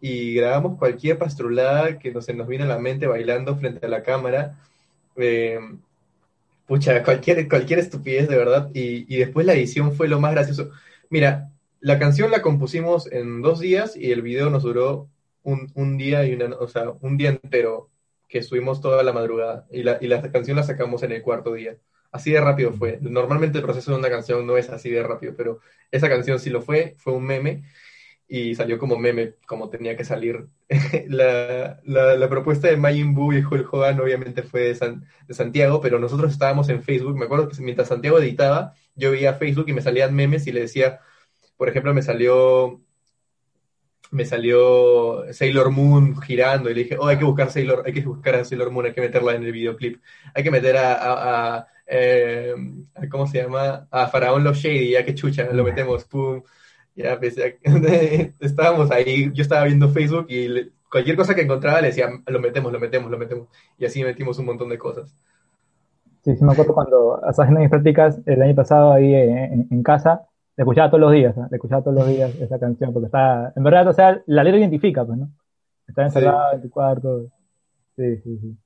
Y 0.00 0.34
grabamos 0.34 0.78
cualquier 0.78 1.18
pastrulada 1.18 1.98
que 1.98 2.12
no 2.12 2.20
se 2.22 2.34
nos 2.34 2.48
viene 2.48 2.64
a 2.64 2.68
la 2.68 2.78
mente 2.78 3.06
bailando 3.06 3.56
frente 3.56 3.86
a 3.86 3.88
la 3.88 4.02
cámara. 4.02 4.58
Eh, 5.16 5.58
pucha, 6.66 7.02
cualquier, 7.02 7.48
cualquier 7.48 7.78
estupidez 7.78 8.28
de 8.28 8.36
verdad. 8.36 8.70
Y, 8.74 9.12
y 9.14 9.18
después 9.18 9.46
la 9.46 9.54
edición 9.54 9.92
fue 9.92 10.08
lo 10.08 10.20
más 10.20 10.32
gracioso. 10.32 10.70
Mira, 11.10 11.50
la 11.80 11.98
canción 11.98 12.30
la 12.30 12.42
compusimos 12.42 13.10
en 13.12 13.42
dos 13.42 13.60
días 13.60 13.96
y 13.96 14.12
el 14.12 14.22
video 14.22 14.50
nos 14.50 14.62
duró 14.62 15.08
un, 15.42 15.70
un 15.74 15.96
día 15.96 16.24
y 16.24 16.34
una, 16.34 16.56
o 16.56 16.68
sea, 16.68 16.90
un 17.00 17.16
día 17.16 17.30
entero 17.30 17.90
que 18.28 18.38
estuvimos 18.38 18.80
toda 18.80 19.02
la 19.02 19.12
madrugada. 19.12 19.66
Y 19.70 19.82
la, 19.82 19.98
y 20.00 20.08
la 20.08 20.22
canción 20.32 20.56
la 20.56 20.64
sacamos 20.64 21.02
en 21.02 21.12
el 21.12 21.22
cuarto 21.22 21.52
día. 21.54 21.76
Así 22.10 22.32
de 22.32 22.40
rápido 22.40 22.72
fue. 22.72 22.98
Normalmente 23.00 23.58
el 23.58 23.64
proceso 23.64 23.92
de 23.92 23.98
una 23.98 24.10
canción 24.10 24.46
no 24.46 24.56
es 24.56 24.70
así 24.70 24.90
de 24.90 25.02
rápido, 25.02 25.34
pero 25.36 25.60
esa 25.90 26.08
canción 26.08 26.38
sí 26.38 26.50
lo 26.50 26.62
fue, 26.62 26.94
fue 26.98 27.12
un 27.12 27.24
meme 27.24 27.64
y 28.28 28.54
salió 28.54 28.78
como 28.78 28.96
meme, 28.98 29.34
como 29.46 29.68
tenía 29.70 29.96
que 29.96 30.04
salir. 30.04 30.48
la, 31.08 31.80
la, 31.84 32.28
propuesta 32.28 32.68
de 32.68 32.76
Majin 32.76 33.14
Buu 33.14 33.32
y 33.32 33.44
Hulk 33.44 33.72
Hogan 33.72 34.00
obviamente 34.00 34.42
fue 34.42 34.62
de, 34.62 34.74
San- 34.74 35.04
de 35.28 35.34
Santiago, 35.34 35.80
pero 35.80 35.98
nosotros 35.98 36.32
estábamos 36.32 36.68
en 36.68 36.82
Facebook. 36.82 37.16
Me 37.16 37.26
acuerdo 37.26 37.48
que 37.48 37.62
mientras 37.62 37.88
Santiago 37.88 38.18
editaba, 38.18 38.74
yo 38.94 39.12
veía 39.12 39.34
Facebook 39.34 39.66
y 39.68 39.72
me 39.74 39.82
salían 39.82 40.14
memes 40.14 40.46
y 40.46 40.52
le 40.52 40.60
decía, 40.62 41.00
por 41.56 41.68
ejemplo, 41.68 41.94
me 41.94 42.02
salió 42.02 42.80
me 44.10 44.24
salió 44.24 45.24
Sailor 45.32 45.70
Moon 45.70 46.20
girando 46.22 46.70
y 46.70 46.74
le 46.74 46.84
dije, 46.84 46.96
oh, 46.98 47.06
hay 47.08 47.18
que 47.18 47.24
buscar 47.24 47.50
Sailor, 47.50 47.82
hay 47.86 47.92
que 47.92 48.02
buscar 48.02 48.36
a 48.36 48.44
Sailor 48.44 48.70
Moon, 48.70 48.86
hay 48.86 48.92
que 48.94 49.00
meterla 49.00 49.34
en 49.34 49.42
el 49.44 49.52
videoclip, 49.52 50.00
hay 50.34 50.42
que 50.44 50.50
meter 50.50 50.76
a, 50.76 51.56
a- 51.58 51.66
eh, 51.88 52.54
¿cómo 53.10 53.26
se 53.26 53.38
llama? 53.42 53.86
A 53.90 54.08
Faraón 54.08 54.42
Love 54.44 54.56
Shady, 54.56 54.90
ya 54.90 55.04
que 55.04 55.14
chucha, 55.14 55.48
lo 55.52 55.62
metemos, 55.64 56.04
pum, 56.04 56.42
ya, 56.96 57.18
pues, 57.18 57.36
ya- 57.36 57.54
estábamos 58.40 58.90
ahí, 58.90 59.30
yo 59.32 59.42
estaba 59.42 59.64
viendo 59.64 59.88
Facebook 59.90 60.26
y 60.28 60.48
le- 60.48 60.70
cualquier 60.90 61.16
cosa 61.16 61.34
que 61.34 61.42
encontraba 61.42 61.80
le 61.80 61.88
decía, 61.88 62.08
lo 62.26 62.40
metemos, 62.40 62.72
lo 62.72 62.80
metemos, 62.80 63.10
lo 63.10 63.18
metemos. 63.18 63.48
Y 63.78 63.84
así 63.84 64.02
metimos 64.02 64.38
un 64.38 64.46
montón 64.46 64.68
de 64.68 64.78
cosas. 64.78 65.14
Sí, 66.24 66.34
sí 66.34 66.44
me 66.44 66.52
acuerdo 66.52 66.74
cuando 66.74 67.20
haciendo 67.24 67.60
mis 67.60 67.70
prácticas 67.70 68.20
el 68.26 68.42
año 68.42 68.54
pasado 68.54 68.92
ahí 68.92 69.14
en, 69.14 69.68
en 69.70 69.82
casa, 69.82 70.26
le 70.56 70.62
escuchaba 70.62 70.88
todos 70.90 71.02
los 71.02 71.12
días, 71.12 71.36
¿no? 71.36 71.46
le 71.50 71.56
escuchaba 71.56 71.82
todos 71.82 71.96
los 71.98 72.08
días 72.08 72.34
esa 72.40 72.58
canción, 72.58 72.92
porque 72.92 73.06
está, 73.06 73.52
en 73.54 73.62
verdad, 73.62 73.86
o 73.88 73.92
sea, 73.92 74.22
la 74.26 74.42
letra 74.42 74.58
identifica, 74.58 75.04
pues, 75.04 75.18
¿no? 75.18 75.30
Está 75.86 76.04
encerrada 76.04 76.54
en 76.54 76.62
tu 76.62 76.70
cuarto. 76.70 77.26
Sí, 77.96 78.16
sí, 78.18 78.38
sí. 78.38 78.56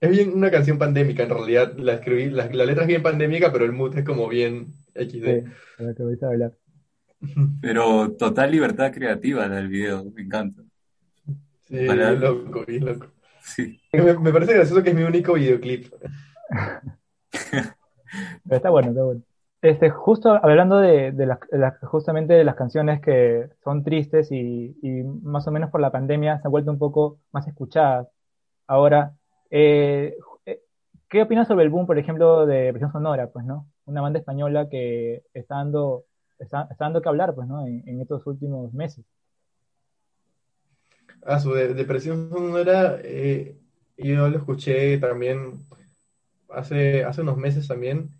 Es 0.00 0.10
bien 0.10 0.32
una 0.34 0.50
canción 0.50 0.78
pandémica, 0.78 1.22
en 1.22 1.30
realidad. 1.30 1.72
La 1.76 1.94
escribí, 1.94 2.30
la, 2.30 2.46
letra 2.46 2.82
es 2.82 2.88
bien 2.88 3.02
pandémica, 3.02 3.52
pero 3.52 3.64
el 3.64 3.72
mood 3.72 3.96
es 3.96 4.04
como 4.04 4.28
bien 4.28 4.74
XD. 4.94 5.24
Sí, 5.24 5.44
para 5.78 5.94
que 5.94 6.02
a 6.02 6.28
bailar. 6.28 6.52
Pero 7.60 8.12
total 8.12 8.50
libertad 8.50 8.92
creativa 8.92 9.48
del 9.48 9.68
video, 9.68 10.04
me 10.14 10.22
encanta. 10.22 10.62
Sí, 11.64 11.86
Para... 11.86 12.12
loco, 12.12 12.64
bien 12.66 12.84
loco. 12.84 13.06
Sí. 13.40 13.80
Me, 13.92 14.18
me, 14.18 14.32
parece 14.32 14.54
gracioso 14.54 14.82
que 14.82 14.90
es 14.90 14.96
mi 14.96 15.02
único 15.02 15.34
videoclip. 15.34 15.92
pero 18.44 18.56
está 18.56 18.70
bueno, 18.70 18.88
está 18.90 19.04
bueno. 19.04 19.22
Este, 19.64 19.88
justo 19.88 20.30
hablando 20.30 20.76
de, 20.78 21.12
de, 21.12 21.36
justamente 21.82 22.34
de 22.34 22.44
las 22.44 22.54
canciones 22.54 23.00
que 23.00 23.48
son 23.62 23.82
tristes 23.82 24.30
y, 24.30 24.76
y, 24.82 25.02
más 25.22 25.46
o 25.48 25.50
menos 25.50 25.70
por 25.70 25.80
la 25.80 25.90
pandemia 25.90 26.38
se 26.38 26.48
han 26.48 26.52
vuelto 26.52 26.70
un 26.70 26.78
poco 26.78 27.18
más 27.32 27.48
escuchadas. 27.48 28.08
Ahora, 28.66 29.14
eh, 29.50 30.16
eh, 30.44 30.60
¿qué 31.08 31.22
opinas 31.22 31.48
sobre 31.48 31.64
el 31.64 31.70
boom, 31.70 31.86
por 31.86 31.98
ejemplo, 31.98 32.44
de 32.44 32.64
Depresión 32.64 32.92
Sonora? 32.92 33.30
Pues, 33.30 33.46
¿no? 33.46 33.66
Una 33.86 34.02
banda 34.02 34.18
española 34.18 34.68
que 34.68 35.22
está 35.32 35.56
dando, 35.56 36.04
está, 36.38 36.68
dando 36.78 37.00
que 37.00 37.08
hablar, 37.08 37.34
pues, 37.34 37.48
¿no? 37.48 37.66
En, 37.66 38.00
estos 38.00 38.26
últimos 38.26 38.72
meses. 38.72 39.04
Ah, 41.24 41.38
su 41.38 41.52
Depresión 41.52 42.28
Sonora, 42.30 42.98
eh, 43.02 43.56
yo 43.96 44.28
lo 44.28 44.38
escuché 44.38 44.98
también 44.98 45.60
hace, 46.50 47.04
hace 47.04 47.22
unos 47.22 47.36
meses 47.36 47.66
también 47.68 48.10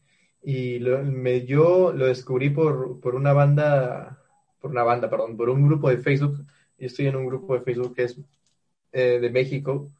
y 0.42 0.79
me, 0.81 1.44
yo 1.46 1.92
lo 1.92 2.07
descubrí 2.07 2.50
por, 2.50 3.00
por, 3.00 3.14
una 3.14 3.33
banda, 3.33 4.22
por 4.61 4.70
una 4.70 4.83
banda, 4.83 5.09
perdón, 5.09 5.37
por 5.37 5.48
un 5.48 5.66
grupo 5.66 5.88
de 5.88 5.98
Facebook. 5.98 6.44
Yo 6.79 6.87
estoy 6.87 7.07
en 7.07 7.16
un 7.16 7.27
grupo 7.27 7.55
de 7.55 7.62
Facebook 7.62 7.94
que 7.94 8.05
es 8.05 8.20
eh, 8.92 9.18
de 9.20 9.31
México 9.31 9.90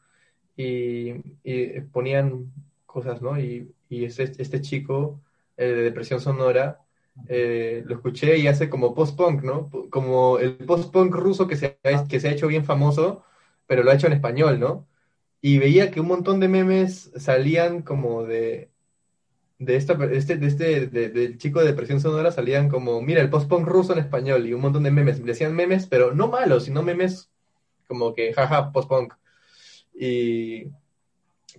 y, 0.55 1.13
y, 1.43 1.81
ponían 1.91 2.51
cosas, 2.85 3.21
¿no? 3.21 3.39
Y, 3.39 3.73
y 3.89 4.05
este, 4.05 4.23
este 4.23 4.61
chico 4.61 5.21
eh, 5.57 5.65
de 5.65 5.81
Depresión 5.83 6.21
Sonora 6.21 6.84
eh, 7.27 7.83
lo 7.85 7.95
escuché 7.95 8.37
y 8.37 8.47
hace 8.47 8.69
como 8.69 8.93
post-punk, 8.95 9.43
¿no? 9.43 9.69
Como 9.89 10.39
el 10.39 10.57
post-punk 10.57 11.13
ruso 11.15 11.47
que 11.47 11.55
se, 11.57 11.79
ha, 11.83 12.07
que 12.07 12.19
se 12.19 12.29
ha 12.29 12.31
hecho 12.31 12.47
bien 12.47 12.65
famoso, 12.65 13.23
pero 13.67 13.83
lo 13.83 13.91
ha 13.91 13.95
hecho 13.95 14.07
en 14.07 14.13
español, 14.13 14.59
¿no? 14.59 14.87
Y 15.41 15.59
veía 15.59 15.91
que 15.91 15.99
un 16.01 16.07
montón 16.07 16.39
de 16.39 16.47
memes 16.47 17.11
salían 17.17 17.81
como 17.83 18.23
de, 18.23 18.71
de 19.59 19.75
esta, 19.75 19.93
este, 20.11 20.37
de 20.37 20.47
este, 20.47 20.87
del 20.87 21.37
chico 21.37 21.59
de 21.59 21.67
depresión 21.67 21.99
sonora 22.01 22.31
salían 22.31 22.69
como, 22.69 23.01
mira, 23.01 23.21
el 23.21 23.29
post-punk 23.29 23.67
ruso 23.67 23.93
en 23.93 23.99
español 23.99 24.45
y 24.47 24.53
un 24.53 24.61
montón 24.61 24.83
de 24.83 24.91
memes. 24.91 25.19
Le 25.19 25.25
decían 25.27 25.55
memes, 25.55 25.87
pero 25.87 26.13
no 26.13 26.27
malos, 26.27 26.65
sino 26.65 26.83
memes 26.83 27.31
como 27.87 28.13
que, 28.13 28.33
jaja, 28.33 28.71
post-punk. 28.71 29.13
Y, 29.93 30.65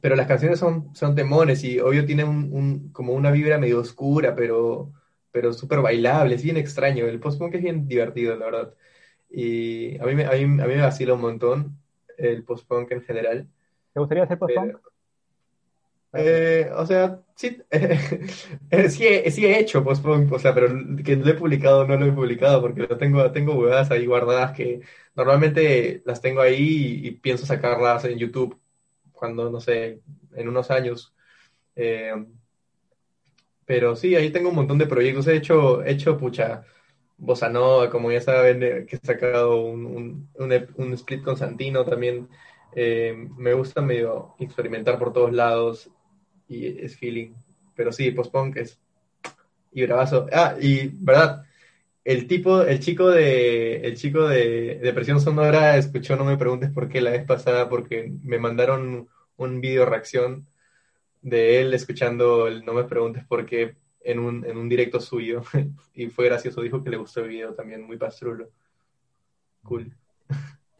pero 0.00 0.16
las 0.16 0.26
canciones 0.26 0.58
son, 0.58 0.94
son 0.94 1.14
temones 1.14 1.64
y 1.64 1.80
obvio 1.80 2.04
tienen 2.06 2.28
un, 2.28 2.90
como 2.92 3.14
una 3.14 3.30
vibra 3.30 3.58
medio 3.58 3.80
oscura, 3.80 4.34
pero, 4.34 4.92
pero 5.36 5.52
súper 5.52 5.82
bailable, 5.82 6.34
es 6.34 6.42
bien 6.42 6.56
extraño. 6.56 7.04
El 7.04 7.20
post-punk 7.20 7.56
es 7.56 7.62
bien 7.62 7.86
divertido, 7.86 8.34
la 8.36 8.46
verdad. 8.46 8.74
Y 9.28 9.98
a 9.98 10.04
mí, 10.06 10.12
a 10.22 10.30
mí, 10.30 10.42
a 10.62 10.66
mí 10.66 10.74
me 10.74 10.80
vacila 10.80 11.12
un 11.12 11.20
montón 11.20 11.78
el 12.16 12.42
post-punk 12.42 12.90
en 12.92 13.02
general. 13.02 13.46
¿Te 13.92 14.00
gustaría 14.00 14.24
hacer 14.24 14.38
post-punk? 14.38 14.78
Eh, 16.14 16.70
o 16.74 16.86
sea, 16.86 17.20
sí, 17.34 17.60
eh, 17.70 18.88
sí, 18.88 19.06
he, 19.06 19.30
sí, 19.30 19.44
he, 19.44 19.58
hecho 19.58 19.84
post-punk, 19.84 20.32
o 20.32 20.38
sea, 20.38 20.54
pero 20.54 20.68
que 21.04 21.16
lo 21.16 21.30
he 21.30 21.34
publicado 21.34 21.86
no 21.86 21.98
lo 21.98 22.06
he 22.06 22.12
publicado 22.12 22.62
porque 22.62 22.86
lo 22.86 22.96
tengo, 22.96 23.30
tengo 23.30 23.56
huevadas 23.56 23.90
ahí 23.90 24.06
guardadas 24.06 24.52
que 24.52 24.80
normalmente 25.14 26.02
las 26.06 26.22
tengo 26.22 26.40
ahí 26.40 27.02
y, 27.04 27.10
pienso 27.10 27.44
sacarlas 27.44 28.06
en 28.06 28.16
YouTube 28.16 28.58
cuando, 29.12 29.50
no 29.50 29.60
sé, 29.60 30.00
en 30.34 30.48
unos 30.48 30.70
años. 30.70 31.14
Eh, 31.74 32.14
pero 33.66 33.96
sí, 33.96 34.14
ahí 34.14 34.30
tengo 34.30 34.50
un 34.50 34.56
montón 34.56 34.78
de 34.78 34.86
proyectos. 34.86 35.26
He 35.26 35.36
hecho, 35.36 35.82
he 35.84 35.92
hecho 35.92 36.16
pucha, 36.16 36.64
Bossa 37.18 37.48
Nova, 37.48 37.90
como 37.90 38.10
ya 38.12 38.20
saben, 38.20 38.60
que 38.86 38.96
he 38.96 39.06
sacado 39.06 39.60
un, 39.60 40.28
un, 40.34 40.66
un 40.76 40.92
split 40.94 41.22
con 41.22 41.36
Santino 41.36 41.84
también. 41.84 42.28
me 42.74 43.52
gusta 43.54 43.80
medio 43.82 44.34
experimentar 44.38 44.98
por 44.98 45.12
todos 45.12 45.32
lados 45.32 45.90
y 46.48 46.66
es 46.84 46.96
feeling. 46.96 47.34
Pero 47.74 47.92
sí, 47.92 48.10
post-punk 48.10 48.56
es. 48.56 48.80
Y 49.72 49.82
bravazo. 49.84 50.26
Ah, 50.32 50.56
y 50.60 50.88
verdad, 50.88 51.44
el 52.04 52.26
tipo, 52.28 52.62
el 52.62 52.80
chico 52.80 53.10
de, 53.10 53.80
el 53.80 53.96
chico 53.96 54.28
de 54.28 54.78
Depresión 54.82 55.20
Sonora 55.20 55.76
escuchó 55.76 56.16
No 56.16 56.24
me 56.24 56.38
preguntes 56.38 56.70
por 56.70 56.88
qué 56.88 57.00
la 57.00 57.10
vez 57.10 57.24
pasada, 57.26 57.68
porque 57.68 58.12
me 58.22 58.38
mandaron 58.38 59.08
un 59.36 59.60
video 59.60 59.84
reacción 59.84 60.46
de 61.28 61.60
él 61.60 61.74
escuchando 61.74 62.46
el 62.46 62.64
No 62.64 62.72
me 62.72 62.84
preguntes 62.84 63.24
por 63.24 63.44
qué 63.44 63.76
en 64.00 64.18
un, 64.18 64.44
en 64.44 64.56
un 64.56 64.68
directo 64.68 65.00
suyo. 65.00 65.42
y 65.94 66.06
fue 66.08 66.26
gracioso, 66.26 66.62
dijo 66.62 66.82
que 66.82 66.90
le 66.90 66.96
gustó 66.96 67.20
el 67.20 67.28
video 67.28 67.54
también, 67.54 67.82
muy 67.82 67.96
pastrulo. 67.96 68.50
Cool. 69.62 69.92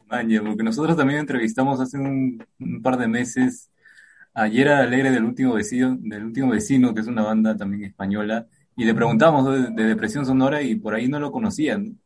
Maña, 0.07 0.41
porque 0.41 0.63
nosotros 0.63 0.95
también 0.95 1.19
entrevistamos 1.19 1.79
hace 1.81 1.97
un, 1.97 2.45
un 2.59 2.81
par 2.81 2.97
de 2.97 3.07
meses 3.07 3.69
Ayer 4.39 4.67
era 4.67 4.81
Alegre 4.81 5.09
del 5.09 5.23
último 5.23 5.55
vecino, 5.55 5.97
del 5.99 6.25
último 6.25 6.51
vecino, 6.51 6.93
que 6.93 7.01
es 7.01 7.07
una 7.07 7.23
banda 7.23 7.57
también 7.57 7.85
española, 7.85 8.45
y 8.75 8.85
le 8.85 8.93
preguntamos 8.93 9.73
de, 9.75 9.83
Depresión 9.83 10.27
Sonora 10.27 10.61
y 10.61 10.75
por 10.75 10.93
ahí 10.93 11.07
no 11.07 11.19
lo 11.19 11.31
conocían 11.31 11.99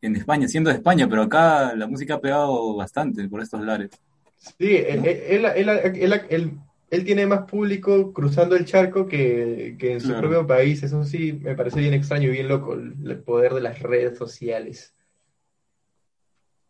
en 0.00 0.14
España, 0.14 0.46
siendo 0.46 0.70
de 0.70 0.76
España, 0.76 1.08
pero 1.08 1.22
acá 1.22 1.74
la 1.74 1.88
música 1.88 2.14
ha 2.14 2.20
pegado 2.20 2.76
bastante 2.76 3.28
por 3.28 3.42
estos 3.42 3.60
lares. 3.60 3.90
Sí, 4.36 4.76
él, 4.86 6.52
tiene 7.02 7.26
más 7.26 7.50
público 7.50 8.12
cruzando 8.12 8.54
el 8.54 8.66
charco 8.66 9.08
que, 9.08 9.76
en 9.80 10.00
su 10.00 10.14
propio 10.14 10.46
país, 10.46 10.82
eso 10.82 11.02
sí 11.04 11.32
me 11.32 11.56
parece 11.56 11.80
bien 11.80 11.94
extraño 11.94 12.28
y 12.28 12.32
bien 12.32 12.46
loco, 12.46 12.74
el 12.74 13.22
poder 13.24 13.54
de 13.54 13.62
las 13.62 13.80
redes 13.80 14.16
sociales. 14.18 14.94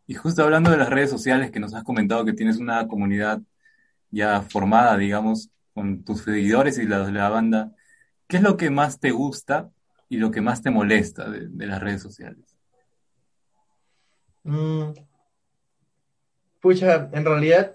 Y 0.06 0.14
justo 0.14 0.42
hablando 0.42 0.70
de 0.70 0.76
las 0.76 0.88
redes 0.88 1.10
sociales, 1.10 1.50
que 1.50 1.60
nos 1.60 1.74
has 1.74 1.82
comentado 1.82 2.24
que 2.24 2.32
tienes 2.32 2.58
una 2.58 2.86
comunidad 2.86 3.40
ya 4.10 4.42
formada, 4.42 4.96
digamos, 4.96 5.50
con 5.74 6.04
tus 6.04 6.22
seguidores 6.22 6.78
y 6.78 6.84
los 6.84 7.06
de 7.06 7.12
la 7.12 7.28
banda, 7.28 7.74
¿qué 8.28 8.36
es 8.36 8.42
lo 8.42 8.56
que 8.56 8.70
más 8.70 9.00
te 9.00 9.10
gusta 9.10 9.70
y 10.08 10.18
lo 10.18 10.30
que 10.30 10.40
más 10.40 10.62
te 10.62 10.70
molesta 10.70 11.28
de, 11.28 11.66
las 11.66 11.82
redes 11.82 12.02
sociales? 12.02 12.56
Mm. 14.44 14.92
Pucha, 16.60 17.10
en 17.12 17.24
realidad, 17.24 17.74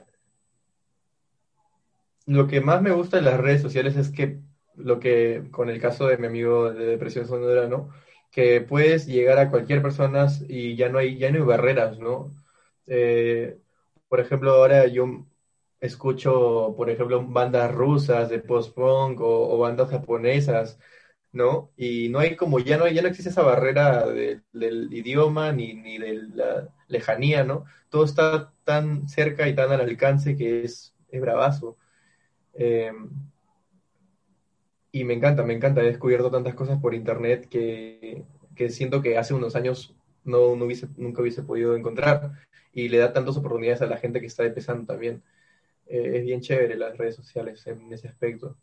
lo 2.29 2.47
que 2.47 2.61
más 2.61 2.81
me 2.81 2.91
gusta 2.91 3.17
de 3.17 3.23
las 3.23 3.39
redes 3.39 3.61
sociales 3.61 3.95
es 3.97 4.11
que 4.11 4.39
lo 4.75 4.99
que, 4.99 5.45
con 5.51 5.69
el 5.69 5.81
caso 5.81 6.07
de 6.07 6.17
mi 6.17 6.27
amigo 6.27 6.71
de 6.71 6.85
depresión 6.85 7.27
sonora, 7.27 7.67
¿no? 7.67 7.89
Que 8.31 8.61
puedes 8.61 9.07
llegar 9.07 9.39
a 9.39 9.49
cualquier 9.49 9.81
persona 9.81 10.27
y 10.47 10.75
ya 10.75 10.89
no 10.89 10.99
hay, 10.99 11.17
ya 11.17 11.31
no 11.31 11.37
hay 11.39 11.43
barreras, 11.43 11.97
¿no? 11.99 12.35
Eh, 12.87 13.57
por 14.07 14.19
ejemplo, 14.19 14.51
ahora 14.53 14.87
yo 14.87 15.25
escucho, 15.79 16.75
por 16.77 16.89
ejemplo, 16.91 17.25
bandas 17.25 17.73
rusas 17.73 18.29
de 18.29 18.39
post-punk 18.39 19.19
o, 19.21 19.57
bandas 19.59 19.89
japonesas, 19.89 20.79
¿no? 21.31 21.71
Y 21.77 22.09
no 22.09 22.19
hay 22.19 22.35
como, 22.35 22.59
ya 22.59 22.77
no, 22.77 22.87
ya 22.87 23.01
no 23.01 23.07
existe 23.09 23.31
esa 23.31 23.43
barrera 23.43 24.05
del 24.07 24.93
idioma 24.93 25.51
ni, 25.51 25.73
ni 25.73 25.97
de 25.97 26.13
la 26.35 26.69
lejanía, 26.87 27.43
¿no? 27.43 27.65
Todo 27.89 28.05
está 28.05 28.53
tan 28.63 29.07
cerca 29.09 29.47
y 29.47 29.55
tan 29.55 29.71
al 29.71 29.81
alcance 29.81 30.37
que 30.37 30.63
es, 30.63 30.95
es 31.09 31.21
bravazo. 31.21 31.77
Em, 32.59 33.09
y 34.91 35.03
me 35.05 35.13
encanta, 35.13 35.43
me 35.43 35.53
encanta. 35.53 35.81
He 35.81 35.85
descubierto 35.85 36.29
tantas 36.29 36.55
cosas 36.55 36.79
por 36.81 36.93
internet 36.93 37.47
que, 37.49 38.25
que 38.55 38.69
siento 38.69 39.01
que 39.01 39.17
hace 39.17 39.33
unos 39.33 39.55
años 39.55 39.95
no, 40.25 40.55
no 40.57 40.65
hubiese, 40.65 40.87
nunca 40.97 41.21
hubiese 41.21 41.43
podido 41.43 41.75
encontrar. 41.75 42.33
Y 42.73 42.89
le 42.89 42.99
da 42.99 43.13
tantas 43.13 43.37
oportunidades 43.37 43.81
a 43.81 43.87
la 43.87 43.97
gente 43.97 44.19
que 44.19 44.27
está 44.27 44.43
empezando 44.43 44.85
también. 44.85 45.23
Eh, 45.87 46.17
es 46.17 46.23
bien 46.25 46.41
chévere 46.41 46.77
las 46.77 46.97
redes 46.97 47.15
sociales 47.15 47.65
en 47.67 47.91
ese 47.93 48.09
aspecto. 48.09 48.57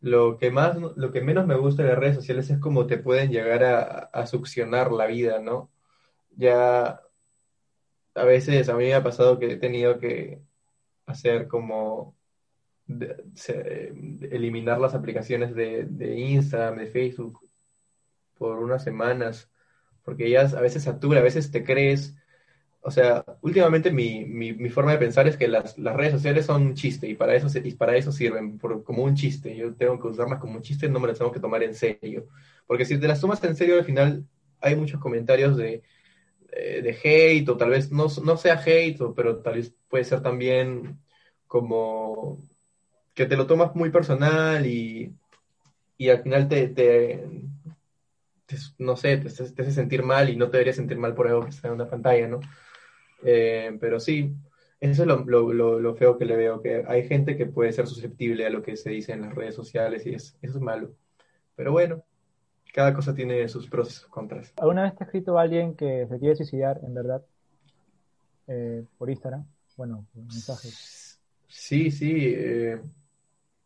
Lo 0.00 0.38
que, 0.38 0.50
más, 0.50 0.76
lo 0.76 1.10
que 1.12 1.22
menos 1.22 1.46
me 1.46 1.56
gusta 1.56 1.82
de 1.82 1.90
las 1.90 1.98
redes 1.98 2.16
sociales 2.16 2.50
es 2.50 2.58
cómo 2.58 2.86
te 2.86 2.98
pueden 2.98 3.30
llegar 3.32 3.64
a, 4.12 4.26
succionar 4.26 4.92
la 4.92 5.06
vida, 5.06 5.40
¿no? 5.40 5.70
Ya 6.36 7.02
a 8.14 8.24
veces 8.24 8.68
a 8.68 8.74
mí 8.76 8.84
me 8.84 8.94
ha 8.94 9.02
pasado 9.02 9.38
que 9.38 9.52
he 9.52 9.56
tenido 9.56 9.98
que 9.98 10.40
hacer 11.06 11.48
como 11.48 12.17
eliminar 14.30 14.78
las 14.80 14.94
aplicaciones 14.94 15.54
de, 15.54 15.84
de, 15.84 16.18
Instagram, 16.18 16.78
de 16.78 16.86
Facebook 16.86 17.40
por 18.38 18.58
unas 18.58 18.84
semanas, 18.84 19.50
porque 20.04 20.30
ya 20.30 20.42
a 20.42 20.60
veces 20.60 20.84
satura, 20.84 21.20
a 21.20 21.22
veces 21.22 21.50
te 21.50 21.64
crees 21.64 22.16
o 22.82 22.90
sea, 22.92 23.24
últimamente 23.42 23.92
mi, 23.92 24.24
mi, 24.26 24.54
mi 24.54 24.70
forma 24.70 24.92
de 24.92 24.98
pensar 24.98 25.28
es 25.28 25.36
que 25.36 25.48
las, 25.48 25.78
las 25.78 25.96
redes 25.96 26.12
sociales 26.12 26.46
son 26.46 26.62
un 26.62 26.74
chiste 26.74 27.08
y 27.08 27.14
para 27.16 27.34
eso, 27.36 27.48
y 27.64 27.72
para 27.74 27.96
eso 27.96 28.12
sirven, 28.12 28.58
por- 28.58 28.84
como 28.84 29.04
un 29.04 29.14
chiste. 29.16 29.56
Yo 29.56 29.74
tengo 29.74 29.98
que 30.00 30.08
usarlas 30.08 30.40
como 30.40 30.56
un 30.56 30.62
chiste, 30.62 30.88
no 30.88 31.00
me 31.00 31.08
las 31.08 31.18
tengo 31.18 31.32
que 31.32 31.40
tomar 31.40 31.62
en 31.64 31.74
serio. 31.74 32.28
Porque 32.66 32.84
si 32.86 32.98
te 33.00 33.08
las 33.08 33.20
tomas 33.20 33.44
en 33.44 33.56
serio, 33.56 33.76
al 33.76 33.84
final 33.84 34.26
hay 34.60 34.76
muchos 34.76 35.00
comentarios 35.00 35.56
de, 35.56 35.82
eh, 36.52 36.82
de 36.82 36.98
hate, 37.02 37.48
o 37.48 37.56
tal 37.56 37.70
vez 37.70 37.90
no, 37.92 38.06
no 38.24 38.36
sea 38.36 38.62
hate, 38.64 38.98
pero 39.14 39.38
tal 39.42 39.54
vez 39.54 39.74
puede 39.88 40.04
ser 40.04 40.22
también 40.22 41.00
como 41.46 42.42
que 43.18 43.26
te 43.26 43.36
lo 43.36 43.48
tomas 43.48 43.74
muy 43.76 43.90
personal 43.90 44.66
y, 44.66 45.12
y 45.98 46.10
al 46.10 46.22
final 46.22 46.48
te, 46.48 46.68
te, 46.68 47.28
te- 48.46 48.56
no 48.78 48.96
sé, 48.96 49.16
te, 49.18 49.28
te 49.30 49.62
hace 49.62 49.72
sentir 49.72 50.02
mal 50.02 50.28
y 50.30 50.36
no 50.36 50.46
te 50.46 50.52
deberías 50.58 50.76
sentir 50.76 50.98
mal 50.98 51.14
por 51.14 51.28
algo 51.28 51.42
que 51.44 51.50
está 51.50 51.68
en 51.68 51.74
una 51.74 51.88
pantalla, 51.88 52.28
¿no? 52.28 52.40
Eh, 53.24 53.76
pero 53.80 54.00
sí, 54.00 54.34
eso 54.80 55.02
es 55.02 55.08
lo, 55.08 55.24
lo, 55.26 55.52
lo, 55.52 55.80
lo 55.80 55.94
feo 55.96 56.18
que 56.18 56.24
le 56.26 56.36
veo, 56.36 56.62
que 56.62 56.84
hay 56.88 57.06
gente 57.08 57.36
que 57.36 57.46
puede 57.46 57.72
ser 57.72 57.86
susceptible 57.86 58.46
a 58.46 58.50
lo 58.50 58.62
que 58.62 58.76
se 58.76 58.90
dice 58.90 59.12
en 59.12 59.22
las 59.22 59.34
redes 59.34 59.56
sociales 59.56 60.06
y 60.06 60.14
es, 60.14 60.36
eso 60.42 60.58
es 60.58 60.62
malo. 60.62 60.94
Pero 61.56 61.72
bueno, 61.72 62.04
cada 62.72 62.94
cosa 62.94 63.14
tiene 63.14 63.48
sus 63.48 63.68
pros 63.68 63.90
y 63.90 63.94
sus 63.94 64.08
contras. 64.08 64.54
¿Alguna 64.56 64.82
vez 64.82 64.94
te 64.94 65.04
ha 65.04 65.06
escrito 65.06 65.38
alguien 65.38 65.74
que 65.74 66.06
se 66.06 66.18
quiere 66.18 66.36
suicidar, 66.36 66.80
en 66.84 66.92
verdad? 66.94 67.24
Eh, 68.46 68.84
por 68.96 69.10
Instagram. 69.10 69.46
Bueno, 69.76 70.06
mensajes. 70.14 70.74
Sí, 71.48 71.90
sí. 71.90 72.32
eh, 72.36 72.80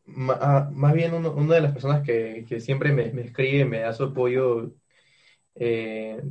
más 0.06 0.94
bien 0.94 1.14
uno- 1.14 1.32
una 1.32 1.54
de 1.56 1.60
las 1.62 1.72
personas 1.72 2.02
que, 2.06 2.44
que 2.48 2.60
siempre 2.60 2.92
me, 2.92 3.12
me 3.12 3.22
escribe, 3.22 3.64
me 3.64 3.80
da 3.80 3.92
su 3.92 4.04
apoyo, 4.04 4.72
eh, 5.56 6.22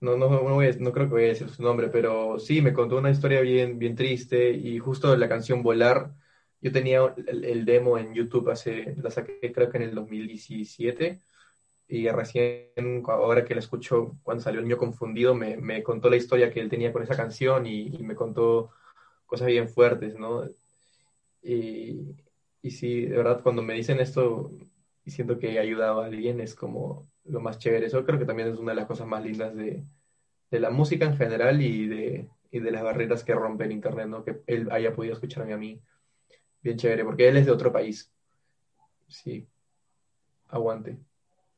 no, 0.00 0.16
no, 0.16 0.28
no, 0.30 0.40
voy 0.54 0.66
a- 0.68 0.72
no 0.78 0.92
creo 0.92 1.06
que 1.08 1.12
voy 1.14 1.24
a 1.24 1.28
decir 1.28 1.48
su 1.50 1.62
nombre, 1.62 1.88
pero 1.88 2.38
sí, 2.38 2.62
me 2.62 2.72
contó 2.72 2.98
una 2.98 3.10
historia 3.10 3.40
bien, 3.40 3.78
bien 3.78 3.96
triste 3.96 4.50
y 4.52 4.78
justo 4.78 5.16
la 5.16 5.28
canción 5.28 5.62
Volar, 5.62 6.12
yo 6.60 6.72
tenía 6.72 7.14
el, 7.26 7.44
el 7.44 7.64
demo 7.64 7.98
en 7.98 8.14
YouTube 8.14 8.50
hace, 8.50 8.94
la 9.02 9.10
saqué 9.10 9.52
creo 9.52 9.70
que 9.70 9.76
en 9.78 9.82
el 9.84 9.94
2017 9.94 11.20
y 11.88 12.08
recién 12.08 13.02
ahora 13.08 13.44
que 13.44 13.54
la 13.54 13.60
escucho 13.60 14.18
cuando 14.22 14.42
salió 14.44 14.60
El 14.60 14.66
Mío 14.66 14.78
Confundido 14.78 15.34
me, 15.34 15.56
me 15.58 15.82
contó 15.82 16.10
la 16.10 16.16
historia 16.16 16.50
que 16.52 16.60
él 16.60 16.70
tenía 16.70 16.92
con 16.92 17.02
esa 17.02 17.16
canción 17.16 17.66
y, 17.66 17.88
y 17.96 18.02
me 18.04 18.14
contó 18.16 18.70
cosas 19.26 19.48
bien 19.48 19.68
fuertes, 19.68 20.16
¿no? 20.18 20.44
Y, 21.42 22.14
y 22.62 22.70
sí, 22.70 23.06
de 23.06 23.16
verdad, 23.16 23.42
cuando 23.42 23.62
me 23.62 23.74
dicen 23.74 24.00
esto 24.00 24.50
y 25.04 25.10
siento 25.10 25.38
que 25.38 25.52
he 25.52 25.58
ayudado 25.58 26.00
a 26.00 26.06
alguien, 26.06 26.40
es 26.40 26.54
como 26.54 27.08
lo 27.24 27.40
más 27.40 27.58
chévere. 27.58 27.86
Eso 27.86 28.04
creo 28.04 28.18
que 28.18 28.24
también 28.24 28.48
es 28.48 28.58
una 28.58 28.72
de 28.72 28.76
las 28.76 28.86
cosas 28.86 29.06
más 29.06 29.24
lindas 29.24 29.54
de, 29.54 29.84
de 30.50 30.60
la 30.60 30.70
música 30.70 31.04
en 31.04 31.16
general 31.16 31.62
y 31.62 31.86
de, 31.86 32.28
y 32.50 32.60
de 32.60 32.70
las 32.70 32.82
barreras 32.82 33.24
que 33.24 33.34
rompe 33.34 33.64
el 33.64 33.72
internet, 33.72 34.08
¿no? 34.08 34.24
Que 34.24 34.42
él 34.46 34.68
haya 34.70 34.94
podido 34.94 35.14
escucharme 35.14 35.52
a 35.52 35.58
mí. 35.58 35.80
Bien 36.62 36.76
chévere, 36.76 37.04
porque 37.04 37.28
él 37.28 37.36
es 37.36 37.46
de 37.46 37.52
otro 37.52 37.72
país. 37.72 38.12
Sí. 39.06 39.46
Aguante. 40.48 40.98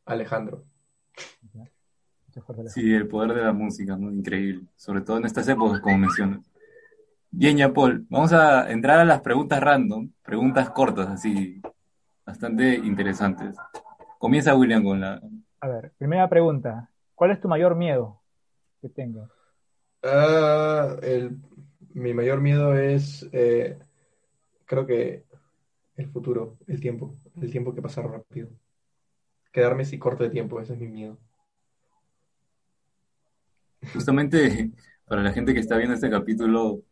Alejandro. 0.05 0.65
Sí, 2.69 2.93
el 2.93 3.09
poder 3.09 3.35
de 3.35 3.43
la 3.43 3.53
música, 3.53 3.97
¿no? 3.97 4.13
Increíble. 4.13 4.67
Sobre 4.77 5.01
todo 5.01 5.19
en 5.19 5.27
estas 5.27 5.49
épocas, 5.49 5.81
como 5.81 5.99
mencionas. 5.99 6.50
Bien, 7.33 7.57
ya, 7.57 7.73
Paul, 7.73 8.07
vamos 8.09 8.33
a 8.33 8.71
entrar 8.71 8.99
a 8.99 9.05
las 9.05 9.21
preguntas 9.21 9.61
random, 9.61 10.11
preguntas 10.23 10.69
cortas, 10.71 11.09
así, 11.09 11.62
bastante 12.27 12.75
interesantes. 12.75 13.57
Comienza 14.19 14.57
William 14.57 14.83
con 14.83 15.01
la... 15.01 15.23
A 15.61 15.69
ver, 15.69 15.93
primera 15.97 16.29
pregunta. 16.29 16.90
¿Cuál 17.14 17.31
es 17.31 17.40
tu 17.40 17.49
mayor 17.49 17.77
miedo 17.77 18.21
que 18.81 18.88
tengas? 18.88 19.31
Ah, 20.03 20.97
el, 21.03 21.37
mi 21.95 22.14
mayor 22.14 22.40
miedo 22.40 22.77
es, 22.77 23.29
eh, 23.33 23.79
creo 24.66 24.87
que 24.87 25.25
el 25.97 26.09
futuro, 26.09 26.57
el 26.66 26.81
tiempo, 26.81 27.14
el 27.40 27.51
tiempo 27.51 27.75
que 27.75 27.83
pasa 27.83 28.03
rápido. 28.03 28.49
Quedarme 29.53 29.85
si 29.85 29.99
corto 29.99 30.25
de 30.25 30.31
tiempo, 30.31 30.61
ese 30.61 30.73
es 30.73 30.81
mi 30.81 30.88
miedo. 30.88 31.19
Justamente 33.93 34.71
para 35.07 35.23
la 35.23 35.33
gente 35.33 35.55
que 35.55 35.61
está 35.61 35.77
viendo 35.77 35.95
este 35.95 36.11
capítulo, 36.11 36.83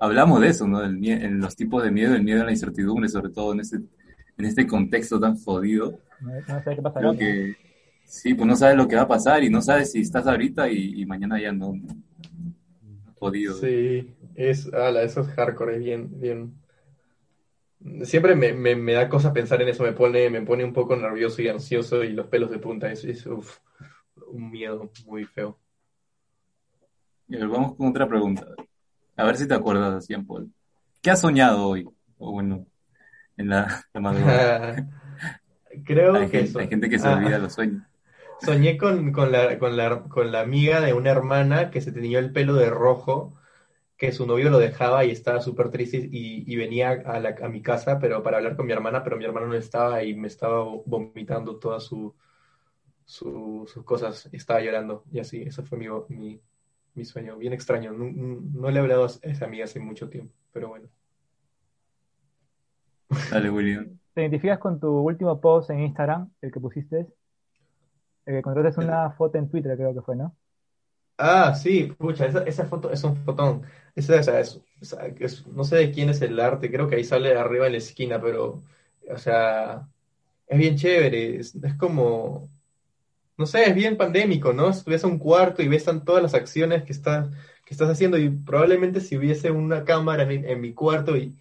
hablamos 0.00 0.40
de 0.40 0.48
eso, 0.48 0.66
¿no? 0.66 0.82
El 0.82 1.06
en 1.06 1.40
los 1.40 1.54
tipos 1.54 1.82
de 1.84 1.92
miedo, 1.92 2.14
el 2.14 2.24
miedo 2.24 2.42
a 2.42 2.44
la 2.44 2.50
incertidumbre, 2.50 3.08
sobre 3.08 3.30
todo 3.30 3.52
en 3.52 3.60
este, 3.60 3.76
en 3.76 4.44
este 4.44 4.66
contexto 4.66 5.20
tan 5.20 5.36
jodido. 5.36 6.00
No, 6.20 6.32
no 6.48 6.62
sé 6.62 6.76
qué. 6.76 6.82
Creo 6.92 7.16
que 7.16 7.56
sí, 8.04 8.34
pues 8.34 8.48
no 8.48 8.56
sabes 8.56 8.76
lo 8.76 8.88
que 8.88 8.96
va 8.96 9.02
a 9.02 9.08
pasar 9.08 9.44
y 9.44 9.50
no 9.50 9.62
sabes 9.62 9.92
si 9.92 10.00
estás 10.00 10.26
ahorita 10.26 10.68
y, 10.70 11.02
y 11.02 11.06
mañana 11.06 11.40
ya 11.40 11.52
no. 11.52 11.74
Jodido. 13.18 13.54
Sí, 13.54 14.16
es, 14.34 14.72
ala, 14.72 15.02
eso 15.02 15.20
es 15.20 15.28
hardcore, 15.28 15.76
es 15.76 15.84
bien, 15.84 16.20
bien. 16.20 16.54
Siempre 18.04 18.34
me, 18.34 18.52
me, 18.52 18.76
me 18.76 18.92
da 18.92 19.08
cosa 19.08 19.32
pensar 19.32 19.60
en 19.62 19.68
eso, 19.68 19.82
me 19.84 19.92
pone, 19.92 20.28
me 20.30 20.42
pone 20.42 20.64
un 20.64 20.72
poco 20.72 20.96
nervioso 20.96 21.40
y 21.42 21.48
ansioso 21.48 22.04
y 22.04 22.12
los 22.12 22.26
pelos 22.26 22.50
de 22.50 22.58
punta, 22.58 22.90
es, 22.92 23.04
es 23.04 23.26
uf, 23.26 23.58
un 24.28 24.50
miedo 24.50 24.90
muy 25.06 25.24
feo. 25.24 25.58
Y 27.28 27.36
a 27.36 27.38
ver, 27.38 27.48
vamos 27.48 27.76
con 27.76 27.88
otra 27.88 28.06
pregunta. 28.06 28.46
A 29.20 29.24
ver 29.24 29.36
si 29.36 29.46
te 29.48 29.54
acuerdas, 29.54 30.06
Jean 30.08 30.26
Paul. 30.26 30.52
¿Qué 31.02 31.10
has 31.10 31.20
soñado 31.20 31.66
hoy? 31.68 31.84
O 32.18 32.32
bueno, 32.32 32.66
en 33.36 33.50
la, 33.50 33.84
la 33.94 34.00
madrugada. 34.00 34.50
Creo 35.84 36.12
Hay 36.12 36.28
que 36.28 36.46
gente, 36.46 36.46
so- 36.46 36.60
hay 36.60 36.68
gente 36.68 36.88
que 36.88 36.98
se 37.00 37.08
ah, 37.08 37.10
olvida 37.10 37.38
los 37.38 37.54
sueños. 37.54 37.82
Soñé 38.38 38.76
con, 38.78 39.12
con 39.12 39.32
la, 39.32 39.58
con 39.58 39.76
la, 39.76 40.02
con 40.04 40.32
la 40.32 40.40
amiga 40.40 40.80
de 40.80 40.94
una 40.94 41.10
hermana 41.10 41.70
que 41.70 41.80
se 41.80 41.92
tenía 41.92 42.18
el 42.18 42.32
pelo 42.32 42.54
de 42.54 42.70
rojo, 42.70 43.34
que 43.98 44.12
su 44.12 44.26
novio 44.26 44.50
lo 44.50 44.58
dejaba 44.58 45.04
y 45.04 45.10
estaba 45.12 45.40
súper 45.42 45.70
triste 45.70 45.98
y, 46.10 46.44
y 46.52 46.56
venía 46.56 46.90
a, 47.06 47.20
la- 47.20 47.36
a 47.42 47.48
mi 47.48 47.62
casa 47.62 47.98
pero 48.00 48.22
para 48.22 48.38
hablar 48.38 48.56
con 48.56 48.66
mi 48.66 48.72
hermana, 48.72 49.04
pero 49.04 49.16
mi 49.18 49.24
hermana 49.26 49.46
no 49.48 49.54
estaba 49.56 50.04
y 50.04 50.14
me 50.14 50.28
estaba 50.28 50.64
vomitando 50.86 51.58
todas 51.58 51.84
su, 51.84 52.14
su- 53.04 53.66
sus 53.72 53.84
cosas, 53.84 54.28
estaba 54.32 54.60
llorando 54.62 55.04
y 55.12 55.20
así, 55.20 55.42
eso 55.42 55.64
fue 55.64 55.78
mi, 55.78 55.86
mi, 56.10 56.40
mi 56.94 57.04
sueño, 57.04 57.36
bien 57.38 57.52
extraño. 57.52 57.92
No, 57.92 58.04
no 58.52 58.70
le 58.70 58.78
he 58.78 58.82
hablado 58.82 59.04
a 59.06 59.10
esa 59.22 59.44
amiga 59.46 59.64
hace 59.64 59.80
mucho 59.80 60.08
tiempo, 60.08 60.34
pero 60.52 60.68
bueno. 60.68 60.88
Dale, 63.30 63.50
William. 63.50 63.98
¿Te 64.14 64.20
identificas 64.22 64.60
con 64.60 64.78
tu 64.78 64.86
último 65.00 65.40
post 65.40 65.70
en 65.70 65.80
Instagram, 65.80 66.30
el 66.42 66.52
que 66.52 66.60
pusiste? 66.60 67.08
El 68.24 68.32
que 68.32 68.38
encontraste 68.38 68.80
una 68.80 69.10
foto 69.10 69.36
en 69.36 69.50
Twitter, 69.50 69.76
creo 69.76 69.92
que 69.92 70.00
fue, 70.00 70.16
¿no? 70.16 70.34
Ah, 71.22 71.54
sí, 71.54 71.84
pucha, 71.98 72.26
esa, 72.26 72.42
esa 72.44 72.64
foto 72.66 72.90
es 72.90 73.04
un 73.04 73.16
fotón. 73.24 73.62
Esa, 73.94 74.18
o 74.20 74.22
sea, 74.22 74.40
es- 74.40 74.60
es- 75.18 75.46
no 75.46 75.64
sé 75.64 75.76
de 75.76 75.92
quién 75.92 76.08
es 76.08 76.22
el 76.22 76.40
arte, 76.40 76.70
creo 76.70 76.88
que 76.88 76.96
ahí 76.96 77.04
sale 77.04 77.36
arriba 77.36 77.66
en 77.66 77.72
la 77.72 77.78
esquina, 77.78 78.20
pero, 78.20 78.62
o 79.10 79.18
sea, 79.18 79.86
es 80.46 80.58
bien 80.58 80.76
chévere. 80.76 81.38
Es, 81.40 81.54
es 81.56 81.74
como, 81.76 82.50
no 83.40 83.46
sé, 83.46 83.64
es 83.70 83.74
bien 83.76 83.96
pandémico, 83.98 84.52
¿no? 84.54 84.70
Ves 84.86 85.04
a 85.04 85.08
un 85.08 85.18
cuarto 85.18 85.62
y 85.62 85.68
ves 85.68 85.86
todas 86.06 86.22
las 86.22 86.34
acciones 86.34 86.84
que 86.84 86.92
estás, 86.92 87.30
que 87.66 87.74
estás 87.74 87.90
haciendo 87.90 88.18
y 88.18 88.30
probablemente 88.30 89.00
si 89.02 89.18
hubiese 89.18 89.50
una 89.52 89.84
cámara 89.84 90.24
en, 90.32 90.46
en 90.48 90.60
mi 90.62 90.74
cuarto 90.74 91.16
y, 91.16 91.36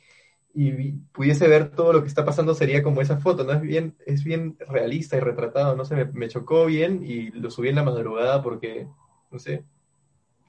y 0.54 0.94
pudiese 1.14 1.48
ver 1.48 1.72
todo 1.72 1.94
lo 1.94 2.02
que 2.02 2.08
está 2.10 2.26
pasando 2.26 2.56
sería 2.56 2.84
como 2.84 3.02
esa 3.02 3.20
foto, 3.20 3.44
¿no? 3.46 3.54
Es 3.54 3.62
bien, 3.62 3.98
es 4.06 4.24
bien 4.24 4.58
realista 4.70 5.18
y 5.18 5.22
retratado, 5.22 5.76
no 5.76 5.86
sé, 5.86 5.96
me, 5.96 6.06
me 6.06 6.30
chocó 6.30 6.66
bien 6.68 7.04
y 7.06 7.32
lo 7.32 7.52
subí 7.52 7.70
en 7.70 7.76
la 7.76 7.84
madrugada 7.84 8.44
porque, 8.44 8.88
no 9.32 9.40
sé, 9.40 9.66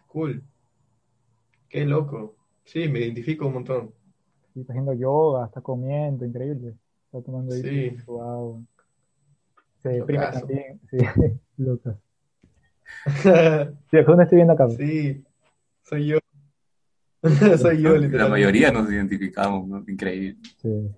cool, 0.08 0.44
qué 1.70 1.84
loco. 1.86 2.36
Sí, 2.64 2.88
me 2.88 3.00
identifico 3.00 3.46
un 3.46 3.54
montón. 3.54 3.94
Sí, 4.54 4.60
está 4.60 4.72
haciendo 4.72 4.92
yoga, 4.94 5.46
está 5.46 5.60
comiendo, 5.60 6.24
increíble. 6.24 6.76
Está 7.06 7.22
tomando 7.22 7.54
Sí. 7.54 7.96
agua. 8.06 8.62
Se 9.82 9.88
deprime 9.88 10.24
Locazo. 10.24 10.40
también. 10.40 10.80
Sí, 10.90 10.98
loca. 11.56 11.98
Sí, 13.90 13.96
¿dónde 14.06 14.24
estoy 14.24 14.36
viendo 14.36 14.52
acá? 14.52 14.68
Sí, 14.70 15.24
soy 15.82 16.06
yo. 16.08 16.18
Soy 17.58 17.82
yo, 17.82 17.98
La 17.98 18.28
mayoría 18.28 18.72
nos 18.72 18.90
identificamos, 18.90 19.68
¿no? 19.68 19.84
Increíble. 19.86 20.38
Sí. 20.56 20.90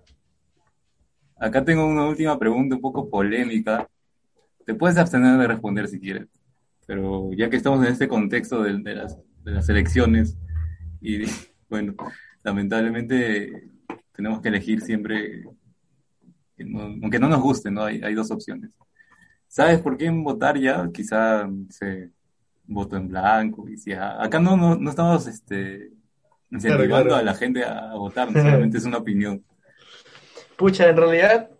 Acá 1.37 1.64
tengo 1.64 1.85
una 1.85 2.07
última 2.07 2.38
pregunta 2.38 2.77
un 2.77 2.81
poco 2.81 3.11
polémica. 3.11 3.88
Te 4.64 4.73
puedes 4.75 4.97
abstener 4.99 5.37
de 5.37 5.49
responder 5.49 5.88
si 5.88 5.99
quieres, 5.99 6.29
pero 6.87 7.33
ya 7.33 7.51
que 7.51 7.57
estamos 7.57 7.85
en 7.85 7.90
este 7.92 8.07
contexto 8.07 8.62
de, 8.62 8.79
de 8.79 8.95
las, 8.95 9.18
de 9.42 9.51
las 9.51 9.68
elecciones 9.68 10.38
y 11.01 11.23
bueno, 11.68 11.95
lamentablemente 12.45 13.71
tenemos 14.12 14.40
que 14.40 14.49
elegir 14.49 14.81
siempre, 14.81 15.42
no- 16.59 16.83
aunque 17.03 17.19
no 17.19 17.29
nos 17.29 17.41
guste, 17.43 17.71
¿no? 17.71 17.85
Hay, 17.85 18.01
hay 18.03 18.15
dos 18.15 18.31
opciones. 18.31 18.71
¿Sabes 19.49 19.81
por 19.81 19.97
quién 19.99 20.25
votar 20.25 20.59
ya? 20.59 20.88
Quizá, 20.93 21.49
sé, 21.71 22.11
voto 22.67 22.97
en 22.97 23.09
blanco. 23.09 23.69
Y 23.69 23.77
si 23.79 23.93
a- 23.93 24.23
acá 24.23 24.41
no, 24.41 24.57
no, 24.57 24.77
no 24.77 24.91
estamos 24.91 25.27
este, 25.27 25.93
incentivando 26.51 27.11
claro. 27.11 27.17
a 27.17 27.23
la 27.23 27.35
gente 27.35 27.65
a, 27.65 27.93
a 27.93 27.97
votar, 27.97 28.31
no 28.31 28.41
solamente 28.41 28.79
es 28.79 28.85
una 28.85 28.99
opinión. 28.99 29.45
Pucha, 30.57 30.88
en 30.88 30.97
realidad, 30.97 31.51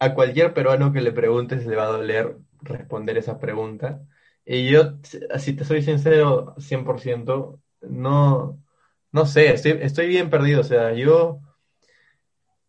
a 0.00 0.14
cualquier 0.14 0.54
peruano 0.54 0.92
que 0.92 1.00
le 1.00 1.12
preguntes 1.12 1.66
le 1.66 1.76
va 1.76 1.84
a 1.84 1.88
doler 1.88 2.36
responder 2.62 3.18
esa 3.18 3.38
pregunta. 3.38 4.02
Y 4.44 4.70
yo, 4.70 4.94
si 5.38 5.52
te 5.54 5.64
soy 5.64 5.82
sincero, 5.82 6.54
100%, 6.58 7.60
no, 7.82 8.62
no 9.12 9.26
sé, 9.26 9.52
estoy, 9.52 9.72
estoy 9.82 10.08
bien 10.08 10.30
perdido. 10.30 10.60
O 10.62 10.64
sea, 10.64 10.92
yo, 10.94 11.40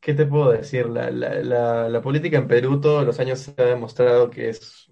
¿qué 0.01 0.13
te 0.13 0.25
puedo 0.25 0.51
decir? 0.51 0.88
La, 0.88 2.01
política 2.01 2.38
en 2.38 2.47
Perú 2.47 2.79
todos 2.81 3.05
los 3.05 3.19
años 3.19 3.39
se 3.39 3.53
ha 3.62 3.65
demostrado 3.65 4.29
que 4.29 4.49
es, 4.49 4.89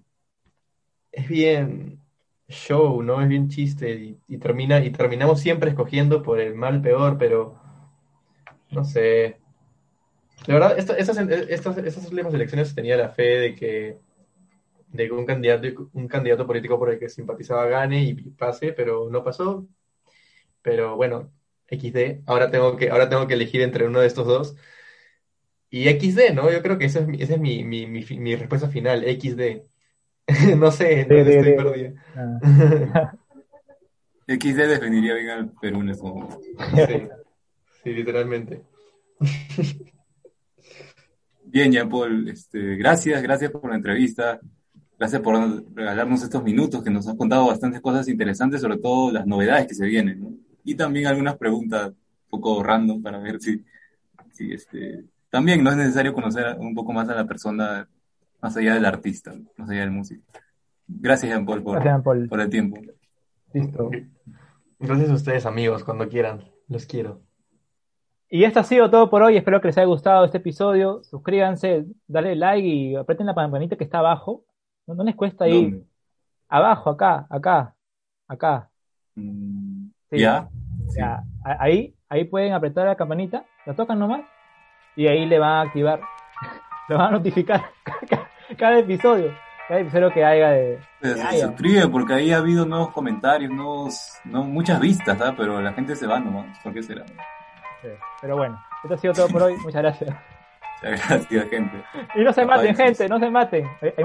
es 1.12 1.28
bien 1.28 2.00
show, 2.48 3.02
¿no? 3.02 3.20
Es 3.20 3.28
bien 3.28 3.48
chiste 3.48 4.16
y, 4.26 4.38
termina, 4.38 4.82
y 4.84 4.90
terminamos 4.90 5.40
siempre 5.40 5.70
escogiendo 5.70 6.22
por 6.22 6.40
el 6.40 6.54
mal 6.54 6.80
peor, 6.80 7.18
pero 7.18 7.56
no 8.70 8.84
sé. 8.84 9.38
De 10.46 10.52
verdad, 10.54 10.78
esto- 10.78 10.94
estas, 10.96 11.18
estas, 11.18 11.78
estas 11.78 12.06
últimas 12.10 12.32
elecciones 12.32 12.74
tenía 12.74 12.96
la 12.96 13.10
fe 13.10 13.22
de 13.38 13.54
que, 13.54 13.98
de 14.88 15.12
un 15.12 15.26
candidato, 15.26 15.90
un 15.94 16.08
candidato 16.08 16.46
político 16.46 16.78
por 16.78 16.90
el 16.90 16.98
que 16.98 17.08
simpatizaba 17.08 17.66
gane 17.66 18.02
y 18.04 18.14
pase, 18.32 18.72
pero 18.72 19.10
no 19.10 19.24
pasó. 19.24 19.66
Pero 20.62 20.96
bueno, 20.96 21.32
XD. 21.68 22.22
Ahora 22.26 22.50
tengo 22.50 22.76
que, 22.76 22.90
ahora 22.90 23.08
tengo 23.08 23.26
que 23.26 23.34
elegir 23.34 23.62
entre 23.62 23.86
uno 23.86 24.00
de 24.00 24.06
estos 24.08 24.26
dos. 24.26 24.56
Y 25.70 25.84
XD, 25.88 26.34
¿no? 26.34 26.50
Yo 26.50 26.62
creo 26.62 26.78
que 26.78 26.86
esa 26.86 27.00
es, 27.00 27.06
mi- 27.08 27.20
esa 27.22 27.34
es 27.34 27.40
mi, 27.40 27.62
mi, 27.64 27.86
mi, 27.86 28.02
mi 28.04 28.36
respuesta 28.36 28.68
final, 28.68 29.04
XD. 29.04 29.62
No 30.58 30.70
sé, 30.70 31.06
no 31.08 31.14
De- 31.16 31.24
de- 31.24 31.38
estoy 31.38 31.50
de- 31.52 31.56
perdido. 31.56 31.94
Ah. 32.14 33.12
XD 34.28 34.56
definiría 34.68 35.14
bien 35.14 35.30
al 35.30 35.52
Perú 35.60 35.80
en 35.80 35.88
este 35.88 36.02
momento. 36.06 36.38
Sí, 36.86 37.08
sí, 37.82 37.90
literalmente. 37.94 38.62
Bien, 41.44 41.72
Jean 41.72 41.88
Paul, 41.88 42.28
este, 42.28 42.76
gracias, 42.76 43.22
gracias 43.22 43.50
por 43.50 43.70
la 43.70 43.76
entrevista. 43.76 44.38
Gracias 44.98 45.22
por 45.22 45.64
regalarnos 45.74 46.22
estos 46.22 46.42
minutos 46.42 46.82
que 46.82 46.90
nos 46.90 47.06
has 47.08 47.14
contado 47.16 47.46
bastantes 47.46 47.80
cosas 47.80 48.06
interesantes, 48.08 48.60
sobre 48.60 48.76
todo 48.78 49.10
las 49.12 49.26
novedades 49.26 49.66
que 49.66 49.74
se 49.74 49.86
vienen, 49.86 50.20
¿no? 50.20 50.30
Y 50.64 50.74
también 50.74 51.06
algunas 51.06 51.38
preguntas 51.38 51.88
un 51.88 51.96
poco 52.28 52.62
random 52.62 53.00
para 53.00 53.18
ver 53.18 53.40
si, 53.40 53.64
si 54.32 54.52
este, 54.52 55.04
también 55.30 55.62
no 55.62 55.70
es 55.70 55.76
necesario 55.76 56.12
conocer 56.12 56.56
un 56.58 56.74
poco 56.74 56.92
más 56.92 57.08
a 57.08 57.14
la 57.14 57.26
persona 57.26 57.88
más 58.40 58.56
allá 58.56 58.74
del 58.74 58.84
artista, 58.84 59.34
más 59.56 59.68
allá 59.70 59.80
del 59.80 59.90
músico. 59.90 60.22
Gracias, 60.86 61.30
Jean 61.30 61.44
Paul, 61.44 61.62
por, 61.62 61.74
Gracias, 61.74 61.92
Jean 61.92 62.02
Paul. 62.02 62.28
por 62.28 62.40
el 62.40 62.48
tiempo. 62.48 62.78
Listo. 63.52 63.90
Gracias 64.78 65.10
a 65.10 65.14
ustedes, 65.14 65.46
amigos, 65.46 65.84
cuando 65.84 66.08
quieran. 66.08 66.44
Los 66.68 66.86
quiero. 66.86 67.20
Y 68.30 68.44
esto 68.44 68.60
ha 68.60 68.64
sido 68.64 68.90
todo 68.90 69.08
por 69.10 69.22
hoy. 69.22 69.36
Espero 69.36 69.60
que 69.60 69.68
les 69.68 69.78
haya 69.78 69.86
gustado 69.86 70.24
este 70.24 70.38
episodio. 70.38 71.02
Suscríbanse, 71.02 71.86
dale 72.06 72.36
like 72.36 72.66
y 72.66 72.94
aprieten 72.94 73.26
la 73.26 73.34
campanita 73.34 73.76
que 73.76 73.84
está 73.84 73.98
abajo. 73.98 74.44
No, 74.86 74.94
no 74.94 75.04
les 75.04 75.16
cuesta 75.16 75.44
ahí. 75.44 75.70
¿Dónde? 75.70 75.86
Abajo, 76.48 76.90
acá, 76.90 77.26
acá, 77.30 77.74
acá. 78.26 78.70
Mm, 79.14 79.88
Sí. 80.10 80.20
¿Ya? 80.20 80.48
Ya, 80.96 81.22
ahí, 81.44 81.94
ahí 82.08 82.24
pueden 82.24 82.54
apretar 82.54 82.86
la 82.86 82.96
campanita, 82.96 83.44
la 83.66 83.74
tocan 83.74 83.98
nomás 83.98 84.22
y 84.98 85.06
ahí 85.06 85.26
le 85.26 85.38
van 85.38 85.50
a 85.52 85.60
activar, 85.60 86.00
le 86.88 86.96
van 86.96 87.06
a 87.06 87.10
notificar 87.12 87.70
cada, 87.84 88.28
cada 88.58 88.78
episodio, 88.80 89.32
cada 89.68 89.78
episodio 89.78 90.12
que 90.12 90.24
haya 90.24 90.50
de... 90.50 90.80
Que 91.00 91.08
se 91.14 91.22
haya. 91.22 91.46
suscribe 91.46 91.86
porque 91.86 92.14
ahí 92.14 92.32
ha 92.32 92.38
habido 92.38 92.66
nuevos 92.66 92.90
comentarios, 92.90 93.48
nuevos, 93.52 94.18
no, 94.24 94.42
muchas 94.42 94.80
vistas, 94.80 95.20
¿ah? 95.20 95.34
pero 95.36 95.60
la 95.62 95.72
gente 95.72 95.94
se 95.94 96.04
va 96.08 96.18
nomás. 96.18 96.58
¿Por 96.64 96.74
qué 96.74 96.82
será? 96.82 97.06
Sí. 97.80 97.88
Pero 98.20 98.36
bueno, 98.38 98.60
esto 98.82 98.94
ha 98.94 98.98
sido 98.98 99.12
todo 99.12 99.28
por 99.28 99.42
hoy. 99.44 99.54
Muchas 99.58 99.82
gracias. 99.82 100.10
Muchas 100.82 101.08
gracias, 101.08 101.48
gente. 101.48 101.84
Y 102.16 102.24
no 102.24 102.32
se 102.32 102.44
maten, 102.44 102.74
gente, 102.74 103.08
no 103.08 103.20
se 103.20 103.30
maten. 103.30 103.68
Hay- 103.80 103.94
hay 103.98 104.04